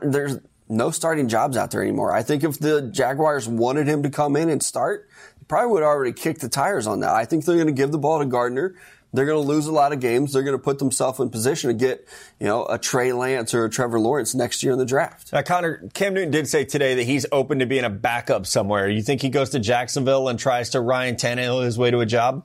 there's 0.00 0.38
no 0.68 0.90
starting 0.90 1.28
jobs 1.28 1.56
out 1.56 1.72
there 1.72 1.82
anymore. 1.82 2.12
I 2.12 2.22
think 2.22 2.44
if 2.44 2.58
the 2.58 2.82
Jaguars 2.82 3.48
wanted 3.48 3.88
him 3.88 4.04
to 4.04 4.10
come 4.10 4.36
in 4.36 4.48
and 4.48 4.62
start, 4.62 5.08
probably 5.48 5.72
would 5.72 5.82
already 5.82 6.12
kick 6.12 6.38
the 6.38 6.48
tires 6.48 6.86
on 6.86 7.00
that. 7.00 7.14
I 7.14 7.24
think 7.24 7.44
they're 7.44 7.56
going 7.56 7.66
to 7.66 7.72
give 7.72 7.90
the 7.90 7.98
ball 7.98 8.20
to 8.20 8.26
Gardner 8.26 8.76
they're 9.12 9.26
going 9.26 9.42
to 9.42 9.48
lose 9.48 9.66
a 9.66 9.72
lot 9.72 9.92
of 9.92 10.00
games. 10.00 10.32
They're 10.32 10.42
going 10.42 10.56
to 10.56 10.62
put 10.62 10.78
themselves 10.78 11.18
in 11.18 11.30
position 11.30 11.68
to 11.68 11.74
get, 11.74 12.06
you 12.38 12.46
know, 12.46 12.66
a 12.66 12.78
Trey 12.78 13.12
Lance 13.12 13.54
or 13.54 13.64
a 13.64 13.70
Trevor 13.70 13.98
Lawrence 13.98 14.34
next 14.34 14.62
year 14.62 14.72
in 14.72 14.78
the 14.78 14.84
draft. 14.84 15.32
Now, 15.32 15.42
Connor, 15.42 15.88
Cam 15.94 16.14
Newton 16.14 16.30
did 16.30 16.46
say 16.48 16.64
today 16.64 16.94
that 16.94 17.04
he's 17.04 17.24
open 17.32 17.58
to 17.60 17.66
being 17.66 17.84
a 17.84 17.90
backup 17.90 18.46
somewhere. 18.46 18.88
You 18.88 19.02
think 19.02 19.22
he 19.22 19.30
goes 19.30 19.50
to 19.50 19.58
Jacksonville 19.58 20.28
and 20.28 20.38
tries 20.38 20.70
to 20.70 20.80
Ryan 20.80 21.16
Tannehill 21.16 21.64
his 21.64 21.78
way 21.78 21.90
to 21.90 22.00
a 22.00 22.06
job? 22.06 22.44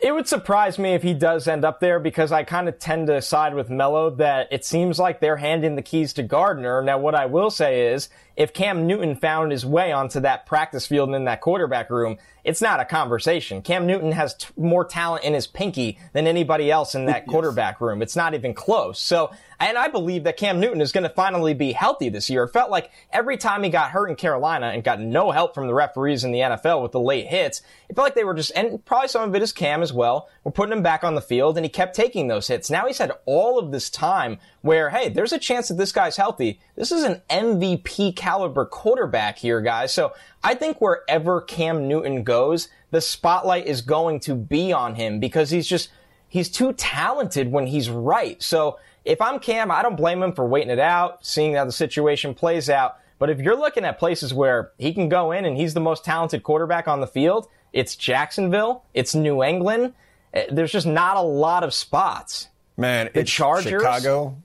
It 0.00 0.12
would 0.12 0.28
surprise 0.28 0.78
me 0.78 0.94
if 0.94 1.02
he 1.02 1.14
does 1.14 1.48
end 1.48 1.64
up 1.64 1.80
there 1.80 1.98
because 1.98 2.32
I 2.32 2.44
kind 2.44 2.68
of 2.68 2.78
tend 2.78 3.06
to 3.06 3.22
side 3.22 3.54
with 3.54 3.70
Mello 3.70 4.10
that 4.10 4.48
it 4.50 4.64
seems 4.64 4.98
like 4.98 5.20
they're 5.20 5.38
handing 5.38 5.74
the 5.76 5.82
keys 5.82 6.12
to 6.14 6.22
Gardner. 6.22 6.82
Now, 6.82 6.98
what 6.98 7.14
I 7.14 7.26
will 7.26 7.50
say 7.50 7.88
is 7.92 8.08
if 8.36 8.52
Cam 8.52 8.86
Newton 8.86 9.16
found 9.16 9.52
his 9.52 9.64
way 9.64 9.92
onto 9.92 10.20
that 10.20 10.46
practice 10.46 10.86
field 10.86 11.08
and 11.08 11.16
in 11.16 11.24
that 11.24 11.40
quarterback 11.40 11.90
room, 11.90 12.18
it's 12.44 12.60
not 12.60 12.78
a 12.78 12.84
conversation. 12.84 13.62
Cam 13.62 13.86
Newton 13.86 14.12
has 14.12 14.34
t- 14.34 14.48
more 14.56 14.84
talent 14.84 15.24
in 15.24 15.32
his 15.32 15.46
pinky 15.46 15.98
than 16.12 16.26
anybody 16.26 16.70
else 16.70 16.94
in 16.94 17.06
that 17.06 17.22
yes. 17.26 17.28
quarterback 17.28 17.80
room. 17.80 18.02
It's 18.02 18.16
not 18.16 18.34
even 18.34 18.52
close. 18.52 19.00
So, 19.00 19.32
and 19.58 19.78
I 19.78 19.88
believe 19.88 20.24
that 20.24 20.36
Cam 20.36 20.60
Newton 20.60 20.82
is 20.82 20.92
going 20.92 21.04
to 21.04 21.10
finally 21.10 21.54
be 21.54 21.72
healthy 21.72 22.10
this 22.10 22.28
year. 22.28 22.44
It 22.44 22.52
felt 22.52 22.70
like 22.70 22.90
every 23.10 23.38
time 23.38 23.62
he 23.62 23.70
got 23.70 23.90
hurt 23.90 24.08
in 24.08 24.16
Carolina 24.16 24.66
and 24.66 24.84
got 24.84 25.00
no 25.00 25.30
help 25.30 25.54
from 25.54 25.68
the 25.68 25.74
referees 25.74 26.22
in 26.22 26.32
the 26.32 26.40
NFL 26.40 26.82
with 26.82 26.92
the 26.92 27.00
late 27.00 27.26
hits, 27.26 27.62
it 27.88 27.96
felt 27.96 28.04
like 28.04 28.14
they 28.14 28.24
were 28.24 28.34
just, 28.34 28.52
and 28.54 28.84
probably 28.84 29.08
some 29.08 29.26
of 29.26 29.34
it 29.34 29.42
is 29.42 29.52
Cam 29.52 29.82
as 29.82 29.92
well, 29.92 30.28
we're 30.42 30.52
putting 30.52 30.72
him 30.72 30.82
back 30.82 31.02
on 31.02 31.14
the 31.14 31.22
field 31.22 31.56
and 31.56 31.64
he 31.64 31.70
kept 31.70 31.96
taking 31.96 32.28
those 32.28 32.48
hits. 32.48 32.68
Now 32.68 32.86
he's 32.86 32.98
had 32.98 33.12
all 33.24 33.58
of 33.58 33.72
this 33.72 33.88
time 33.88 34.38
where, 34.60 34.90
hey, 34.90 35.08
there's 35.08 35.32
a 35.32 35.38
chance 35.38 35.68
that 35.68 35.78
this 35.78 35.92
guy's 35.92 36.16
healthy. 36.16 36.60
This 36.76 36.92
is 36.92 37.04
an 37.04 37.22
MVP 37.30 38.16
caliber 38.24 38.64
quarterback 38.64 39.36
here, 39.36 39.60
guys. 39.60 39.92
So 39.92 40.14
I 40.42 40.54
think 40.54 40.80
wherever 40.80 41.42
Cam 41.42 41.86
Newton 41.86 42.22
goes, 42.22 42.68
the 42.90 43.02
spotlight 43.02 43.66
is 43.66 43.82
going 43.82 44.20
to 44.20 44.34
be 44.34 44.72
on 44.72 44.94
him 44.94 45.20
because 45.20 45.50
he's 45.50 45.66
just, 45.66 45.90
he's 46.26 46.48
too 46.48 46.72
talented 46.72 47.52
when 47.52 47.66
he's 47.66 47.90
right. 47.90 48.42
So 48.42 48.78
if 49.04 49.20
I'm 49.20 49.38
Cam, 49.38 49.70
I 49.70 49.82
don't 49.82 49.96
blame 49.96 50.22
him 50.22 50.32
for 50.32 50.46
waiting 50.46 50.70
it 50.70 50.78
out, 50.78 51.26
seeing 51.26 51.54
how 51.54 51.66
the 51.66 51.72
situation 51.72 52.32
plays 52.32 52.70
out. 52.70 52.96
But 53.18 53.28
if 53.28 53.40
you're 53.40 53.58
looking 53.58 53.84
at 53.84 53.98
places 53.98 54.32
where 54.32 54.72
he 54.78 54.94
can 54.94 55.10
go 55.10 55.32
in 55.32 55.44
and 55.44 55.58
he's 55.58 55.74
the 55.74 55.80
most 55.80 56.02
talented 56.02 56.42
quarterback 56.42 56.88
on 56.88 57.02
the 57.02 57.06
field, 57.06 57.48
it's 57.74 57.94
Jacksonville, 57.94 58.84
it's 58.94 59.14
New 59.14 59.42
England. 59.42 59.92
Eh, 60.32 60.46
there's 60.50 60.72
just 60.72 60.86
not 60.86 61.18
a 61.18 61.22
lot 61.22 61.62
of 61.62 61.74
spots. 61.74 62.48
Man, 62.78 63.10
the 63.12 63.20
it's 63.20 63.30
Chargers, 63.30 63.70
Chicago, 63.70 64.42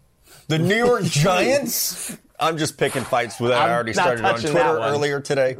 the 0.49 0.59
New 0.59 0.75
York 0.75 1.03
Giants. 1.05 2.17
I'm 2.39 2.57
just 2.57 2.77
picking 2.77 3.03
fights 3.03 3.39
with 3.39 3.51
that 3.51 3.69
I 3.69 3.73
already 3.73 3.93
started 3.93 4.23
on 4.23 4.39
Twitter 4.39 4.59
earlier 4.59 5.19
today. 5.19 5.57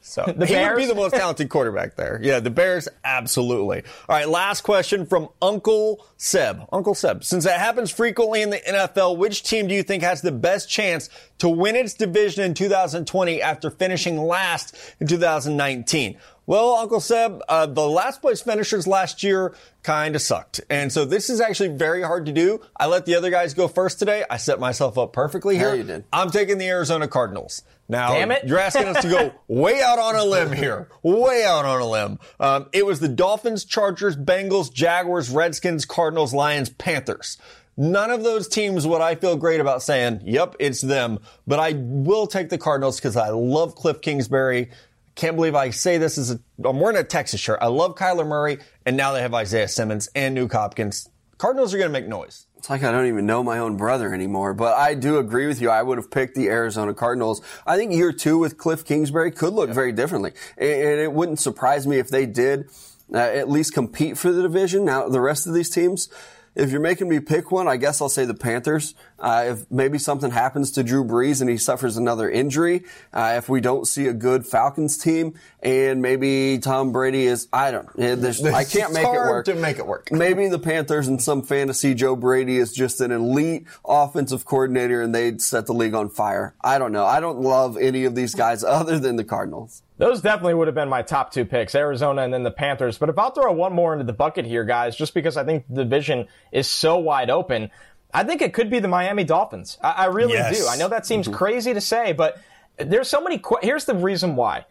So 0.00 0.24
the 0.36 0.46
he 0.46 0.54
Bears? 0.54 0.76
would 0.76 0.82
be 0.82 0.86
the 0.86 0.94
most 0.94 1.14
talented 1.14 1.48
quarterback 1.48 1.96
there. 1.96 2.20
Yeah, 2.22 2.40
the 2.40 2.50
Bears, 2.50 2.88
absolutely. 3.04 3.82
All 4.08 4.16
right, 4.16 4.28
last 4.28 4.60
question 4.62 5.06
from 5.06 5.28
Uncle 5.40 6.06
Seb. 6.16 6.62
Uncle 6.72 6.94
Seb, 6.94 7.24
since 7.24 7.44
that 7.44 7.58
happens 7.58 7.90
frequently 7.90 8.42
in 8.42 8.50
the 8.50 8.58
NFL, 8.58 9.16
which 9.16 9.42
team 9.42 9.66
do 9.66 9.74
you 9.74 9.82
think 9.82 10.02
has 10.02 10.20
the 10.20 10.32
best 10.32 10.68
chance 10.68 11.08
to 11.38 11.48
win 11.48 11.76
its 11.76 11.94
division 11.94 12.44
in 12.44 12.54
2020 12.54 13.42
after 13.42 13.70
finishing 13.70 14.18
last 14.18 14.76
in 15.00 15.06
2019? 15.06 16.18
Well, 16.46 16.74
Uncle 16.74 17.00
Seb, 17.00 17.40
uh, 17.48 17.66
the 17.66 17.88
last 17.88 18.20
place 18.20 18.42
finishers 18.42 18.86
last 18.86 19.22
year 19.22 19.54
kind 19.82 20.14
of 20.14 20.20
sucked. 20.20 20.60
And 20.68 20.92
so 20.92 21.04
this 21.06 21.30
is 21.30 21.40
actually 21.40 21.70
very 21.70 22.02
hard 22.02 22.26
to 22.26 22.32
do. 22.32 22.60
I 22.76 22.86
let 22.86 23.06
the 23.06 23.14
other 23.14 23.30
guys 23.30 23.54
go 23.54 23.66
first 23.66 23.98
today. 23.98 24.24
I 24.28 24.36
set 24.36 24.60
myself 24.60 24.98
up 24.98 25.12
perfectly 25.14 25.56
here. 25.56 25.70
Yeah, 25.70 25.74
you 25.74 25.82
did. 25.84 26.04
I'm 26.12 26.30
taking 26.30 26.58
the 26.58 26.68
Arizona 26.68 27.08
Cardinals. 27.08 27.62
Now, 27.88 28.12
Damn 28.12 28.30
it. 28.30 28.44
you're 28.46 28.58
asking 28.58 28.88
us 28.88 29.02
to 29.02 29.08
go 29.08 29.32
way 29.48 29.82
out 29.82 29.98
on 29.98 30.16
a 30.16 30.24
limb 30.24 30.52
here. 30.52 30.88
Way 31.02 31.44
out 31.44 31.64
on 31.64 31.80
a 31.80 31.86
limb. 31.88 32.18
Um, 32.40 32.66
it 32.72 32.84
was 32.84 33.00
the 33.00 33.08
Dolphins, 33.08 33.64
Chargers, 33.64 34.16
Bengals, 34.16 34.72
Jaguars, 34.72 35.30
Redskins, 35.30 35.84
Cardinals, 35.86 36.34
Lions, 36.34 36.68
Panthers. 36.68 37.38
None 37.76 38.10
of 38.10 38.22
those 38.22 38.48
teams 38.48 38.86
would 38.86 39.00
I 39.00 39.16
feel 39.16 39.36
great 39.36 39.60
about 39.60 39.82
saying, 39.82 40.20
yep, 40.24 40.54
it's 40.60 40.80
them. 40.80 41.18
But 41.46 41.58
I 41.58 41.72
will 41.74 42.26
take 42.26 42.48
the 42.48 42.58
Cardinals 42.58 42.96
because 42.98 43.16
I 43.16 43.30
love 43.30 43.74
Cliff 43.74 44.00
Kingsbury. 44.00 44.70
Can't 45.14 45.36
believe 45.36 45.54
I 45.54 45.70
say 45.70 45.98
this 45.98 46.18
is 46.18 46.32
a, 46.32 46.40
I'm 46.64 46.80
wearing 46.80 46.96
a 46.96 47.04
Texas 47.04 47.40
shirt. 47.40 47.58
I 47.62 47.68
love 47.68 47.94
Kyler 47.94 48.26
Murray, 48.26 48.58
and 48.84 48.96
now 48.96 49.12
they 49.12 49.22
have 49.22 49.34
Isaiah 49.34 49.68
Simmons 49.68 50.08
and 50.14 50.36
Nuk 50.36 50.52
Hopkins. 50.52 51.08
Cardinals 51.38 51.74
are 51.74 51.78
going 51.78 51.88
to 51.88 51.92
make 51.92 52.08
noise. 52.08 52.46
It's 52.56 52.70
like 52.70 52.82
I 52.82 52.90
don't 52.90 53.06
even 53.06 53.26
know 53.26 53.42
my 53.42 53.58
own 53.58 53.76
brother 53.76 54.14
anymore, 54.14 54.54
but 54.54 54.74
I 54.74 54.94
do 54.94 55.18
agree 55.18 55.46
with 55.46 55.60
you. 55.60 55.68
I 55.68 55.82
would 55.82 55.98
have 55.98 56.10
picked 56.10 56.34
the 56.34 56.48
Arizona 56.48 56.94
Cardinals. 56.94 57.42
I 57.66 57.76
think 57.76 57.92
year 57.92 58.12
two 58.12 58.38
with 58.38 58.56
Cliff 58.56 58.84
Kingsbury 58.84 59.30
could 59.30 59.52
look 59.52 59.70
very 59.70 59.92
differently. 59.92 60.32
And 60.56 61.00
it 61.00 61.12
wouldn't 61.12 61.40
surprise 61.40 61.86
me 61.86 61.98
if 61.98 62.08
they 62.08 62.24
did 62.24 62.70
uh, 63.12 63.18
at 63.18 63.50
least 63.50 63.74
compete 63.74 64.16
for 64.16 64.32
the 64.32 64.42
division. 64.42 64.84
Now, 64.84 65.08
the 65.08 65.20
rest 65.20 65.46
of 65.46 65.52
these 65.52 65.68
teams, 65.68 66.08
if 66.54 66.70
you're 66.70 66.80
making 66.80 67.08
me 67.08 67.20
pick 67.20 67.50
one, 67.50 67.68
I 67.68 67.76
guess 67.76 68.00
I'll 68.00 68.08
say 68.08 68.24
the 68.24 68.32
Panthers. 68.32 68.94
Uh, 69.18 69.44
if 69.48 69.70
maybe 69.70 69.98
something 69.98 70.30
happens 70.30 70.72
to 70.72 70.82
Drew 70.82 71.04
Brees 71.04 71.40
and 71.40 71.48
he 71.48 71.56
suffers 71.56 71.96
another 71.96 72.28
injury, 72.28 72.84
uh, 73.12 73.34
if 73.36 73.48
we 73.48 73.60
don't 73.60 73.86
see 73.86 74.06
a 74.06 74.12
good 74.12 74.46
Falcons 74.46 74.98
team, 74.98 75.34
and 75.62 76.02
maybe 76.02 76.58
Tom 76.58 76.92
Brady 76.92 77.26
is, 77.26 77.48
I 77.52 77.70
don't, 77.70 77.88
I 77.98 78.64
can't 78.64 78.92
make 78.92 79.06
it 79.06 79.12
work. 79.12 79.46
To 79.46 79.54
make 79.54 79.78
it 79.78 79.86
work, 79.86 80.10
maybe 80.10 80.48
the 80.48 80.58
Panthers 80.58 81.08
in 81.08 81.18
some 81.18 81.42
fantasy, 81.42 81.94
Joe 81.94 82.16
Brady 82.16 82.58
is 82.58 82.72
just 82.72 83.00
an 83.00 83.12
elite 83.12 83.66
offensive 83.84 84.44
coordinator, 84.44 85.02
and 85.02 85.14
they'd 85.14 85.40
set 85.40 85.66
the 85.66 85.74
league 85.74 85.94
on 85.94 86.08
fire. 86.08 86.54
I 86.62 86.78
don't 86.78 86.92
know. 86.92 87.04
I 87.04 87.20
don't 87.20 87.40
love 87.40 87.76
any 87.78 88.04
of 88.04 88.14
these 88.14 88.34
guys 88.34 88.64
other 88.64 88.98
than 88.98 89.16
the 89.16 89.24
Cardinals. 89.24 89.82
Those 89.96 90.20
definitely 90.20 90.54
would 90.54 90.66
have 90.66 90.74
been 90.74 90.88
my 90.88 91.02
top 91.02 91.32
two 91.32 91.44
picks, 91.44 91.74
Arizona 91.74 92.22
and 92.22 92.34
then 92.34 92.42
the 92.42 92.50
Panthers. 92.50 92.98
But 92.98 93.10
if 93.10 93.18
I'll 93.18 93.30
throw 93.30 93.52
one 93.52 93.72
more 93.72 93.92
into 93.92 94.04
the 94.04 94.12
bucket 94.12 94.44
here, 94.44 94.64
guys, 94.64 94.96
just 94.96 95.14
because 95.14 95.36
I 95.36 95.44
think 95.44 95.66
the 95.68 95.84
division 95.84 96.26
is 96.50 96.66
so 96.66 96.98
wide 96.98 97.30
open, 97.30 97.70
I 98.14 98.22
think 98.22 98.40
it 98.40 98.54
could 98.54 98.70
be 98.70 98.78
the 98.78 98.88
Miami 98.88 99.24
Dolphins. 99.24 99.76
I, 99.82 99.90
I 99.90 100.04
really 100.06 100.34
yes. 100.34 100.58
do. 100.58 100.68
I 100.68 100.76
know 100.76 100.88
that 100.88 101.04
seems 101.04 101.26
mm-hmm. 101.26 101.36
crazy 101.36 101.74
to 101.74 101.80
say, 101.80 102.12
but 102.12 102.40
there's 102.78 103.08
so 103.08 103.20
many. 103.20 103.38
Qu- 103.38 103.58
Here's 103.60 103.84
the 103.84 103.94
reason 103.94 104.36
why. 104.36 104.64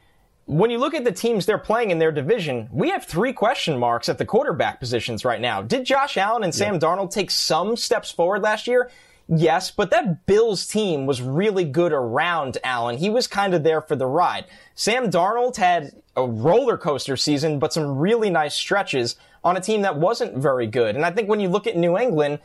When 0.45 0.71
you 0.71 0.77
look 0.77 0.93
at 0.93 1.05
the 1.05 1.11
teams 1.11 1.45
they're 1.45 1.57
playing 1.57 1.91
in 1.91 1.99
their 1.99 2.11
division, 2.11 2.67
we 2.71 2.89
have 2.89 3.05
three 3.05 3.31
question 3.31 3.77
marks 3.77 4.09
at 4.09 4.17
the 4.17 4.25
quarterback 4.25 4.79
positions 4.79 5.23
right 5.23 5.39
now. 5.39 5.61
Did 5.61 5.85
Josh 5.85 6.17
Allen 6.17 6.43
and 6.43 6.53
Sam 6.53 6.79
Darnold 6.79 7.11
take 7.11 7.31
some 7.31 7.77
steps 7.77 8.11
forward 8.11 8.41
last 8.41 8.67
year? 8.67 8.89
Yes, 9.29 9.71
but 9.71 9.89
that 9.91 10.25
Bills 10.25 10.67
team 10.67 11.05
was 11.05 11.21
really 11.21 11.63
good 11.63 11.93
around 11.93 12.57
Allen. 12.63 12.97
He 12.97 13.09
was 13.09 13.25
kind 13.25 13.53
of 13.53 13.63
there 13.63 13.79
for 13.79 13.95
the 13.95 14.05
ride. 14.05 14.45
Sam 14.75 15.09
Darnold 15.09 15.55
had 15.55 15.93
a 16.17 16.27
roller 16.27 16.77
coaster 16.77 17.15
season, 17.15 17.57
but 17.57 17.71
some 17.71 17.97
really 17.97 18.29
nice 18.29 18.53
stretches 18.53 19.15
on 19.41 19.55
a 19.55 19.61
team 19.61 19.81
that 19.83 19.97
wasn't 19.97 20.37
very 20.37 20.67
good. 20.67 20.97
And 20.97 21.05
I 21.05 21.11
think 21.11 21.29
when 21.29 21.39
you 21.39 21.47
look 21.47 21.67
at 21.67 21.77
New 21.77 21.97
England, 21.97 22.39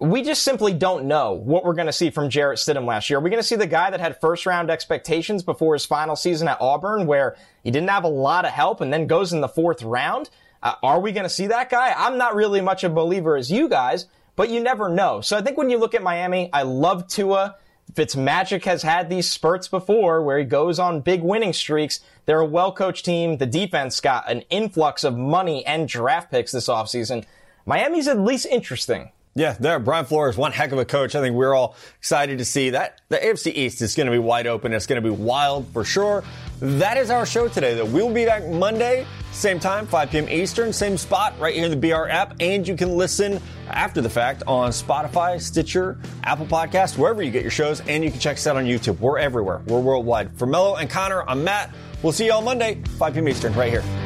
we 0.00 0.22
just 0.22 0.42
simply 0.42 0.72
don't 0.74 1.04
know 1.04 1.32
what 1.32 1.64
we're 1.64 1.74
going 1.74 1.86
to 1.86 1.92
see 1.92 2.10
from 2.10 2.28
Jarrett 2.28 2.58
Stidham 2.58 2.84
last 2.84 3.08
year. 3.08 3.18
Are 3.18 3.22
we 3.22 3.30
going 3.30 3.42
to 3.42 3.46
see 3.46 3.56
the 3.56 3.66
guy 3.66 3.90
that 3.90 4.00
had 4.00 4.20
first 4.20 4.44
round 4.44 4.70
expectations 4.70 5.42
before 5.42 5.74
his 5.74 5.86
final 5.86 6.16
season 6.16 6.48
at 6.48 6.60
Auburn 6.60 7.06
where 7.06 7.36
he 7.62 7.70
didn't 7.70 7.90
have 7.90 8.04
a 8.04 8.08
lot 8.08 8.44
of 8.44 8.50
help 8.50 8.80
and 8.80 8.92
then 8.92 9.06
goes 9.06 9.32
in 9.32 9.40
the 9.40 9.48
fourth 9.48 9.82
round? 9.82 10.30
Uh, 10.62 10.74
are 10.82 11.00
we 11.00 11.12
going 11.12 11.24
to 11.24 11.30
see 11.30 11.46
that 11.46 11.70
guy? 11.70 11.94
I'm 11.96 12.18
not 12.18 12.34
really 12.34 12.60
much 12.60 12.82
a 12.84 12.88
believer 12.88 13.36
as 13.36 13.50
you 13.50 13.68
guys, 13.68 14.06
but 14.34 14.50
you 14.50 14.60
never 14.60 14.88
know. 14.88 15.20
So 15.20 15.36
I 15.36 15.42
think 15.42 15.56
when 15.56 15.70
you 15.70 15.78
look 15.78 15.94
at 15.94 16.02
Miami, 16.02 16.50
I 16.52 16.62
love 16.62 17.06
Tua. 17.06 17.56
Fitzmagic 17.92 18.64
has 18.64 18.82
had 18.82 19.08
these 19.08 19.30
spurts 19.30 19.68
before 19.68 20.22
where 20.22 20.38
he 20.38 20.44
goes 20.44 20.78
on 20.78 21.02
big 21.02 21.22
winning 21.22 21.52
streaks. 21.52 22.00
They're 22.26 22.40
a 22.40 22.46
well 22.46 22.72
coached 22.72 23.04
team. 23.04 23.36
The 23.36 23.46
defense 23.46 24.00
got 24.00 24.28
an 24.28 24.40
influx 24.50 25.04
of 25.04 25.16
money 25.16 25.64
and 25.66 25.86
draft 25.86 26.30
picks 26.30 26.50
this 26.50 26.68
offseason. 26.68 27.24
Miami's 27.66 28.08
at 28.08 28.18
least 28.18 28.46
interesting. 28.46 29.10
Yeah, 29.36 29.56
there. 29.58 29.80
Brian 29.80 30.04
Flores, 30.04 30.36
one 30.36 30.52
heck 30.52 30.70
of 30.70 30.78
a 30.78 30.84
coach. 30.84 31.16
I 31.16 31.20
think 31.20 31.34
we're 31.34 31.54
all 31.54 31.74
excited 31.98 32.38
to 32.38 32.44
see 32.44 32.70
that. 32.70 33.00
The 33.08 33.16
AFC 33.16 33.52
East 33.52 33.82
is 33.82 33.96
going 33.96 34.06
to 34.06 34.12
be 34.12 34.18
wide 34.18 34.46
open. 34.46 34.72
It's 34.72 34.86
going 34.86 35.02
to 35.02 35.08
be 35.08 35.14
wild 35.14 35.66
for 35.72 35.84
sure. 35.84 36.22
That 36.60 36.96
is 36.96 37.10
our 37.10 37.26
show 37.26 37.48
today, 37.48 37.74
though. 37.74 37.84
We 37.84 38.00
will 38.00 38.14
be 38.14 38.26
back 38.26 38.46
Monday, 38.46 39.04
same 39.32 39.58
time, 39.58 39.88
5 39.88 40.10
p.m. 40.10 40.28
Eastern, 40.28 40.72
same 40.72 40.96
spot 40.96 41.34
right 41.40 41.52
here 41.52 41.64
in 41.64 41.70
the 41.72 41.76
BR 41.76 42.08
app. 42.08 42.36
And 42.38 42.66
you 42.66 42.76
can 42.76 42.96
listen 42.96 43.40
after 43.68 44.00
the 44.00 44.10
fact 44.10 44.44
on 44.46 44.70
Spotify, 44.70 45.40
Stitcher, 45.40 45.98
Apple 46.22 46.46
Podcast, 46.46 46.96
wherever 46.96 47.20
you 47.20 47.32
get 47.32 47.42
your 47.42 47.50
shows. 47.50 47.80
And 47.88 48.04
you 48.04 48.12
can 48.12 48.20
check 48.20 48.36
us 48.36 48.46
out 48.46 48.56
on 48.56 48.66
YouTube. 48.66 49.00
We're 49.00 49.18
everywhere. 49.18 49.62
We're 49.66 49.80
worldwide. 49.80 50.32
For 50.38 50.46
Mello 50.46 50.76
and 50.76 50.88
Connor, 50.88 51.24
I'm 51.28 51.42
Matt. 51.42 51.74
We'll 52.04 52.12
see 52.12 52.26
you 52.26 52.32
all 52.32 52.42
Monday, 52.42 52.80
5 52.98 53.14
p.m. 53.14 53.28
Eastern, 53.28 53.52
right 53.54 53.72
here. 53.72 54.03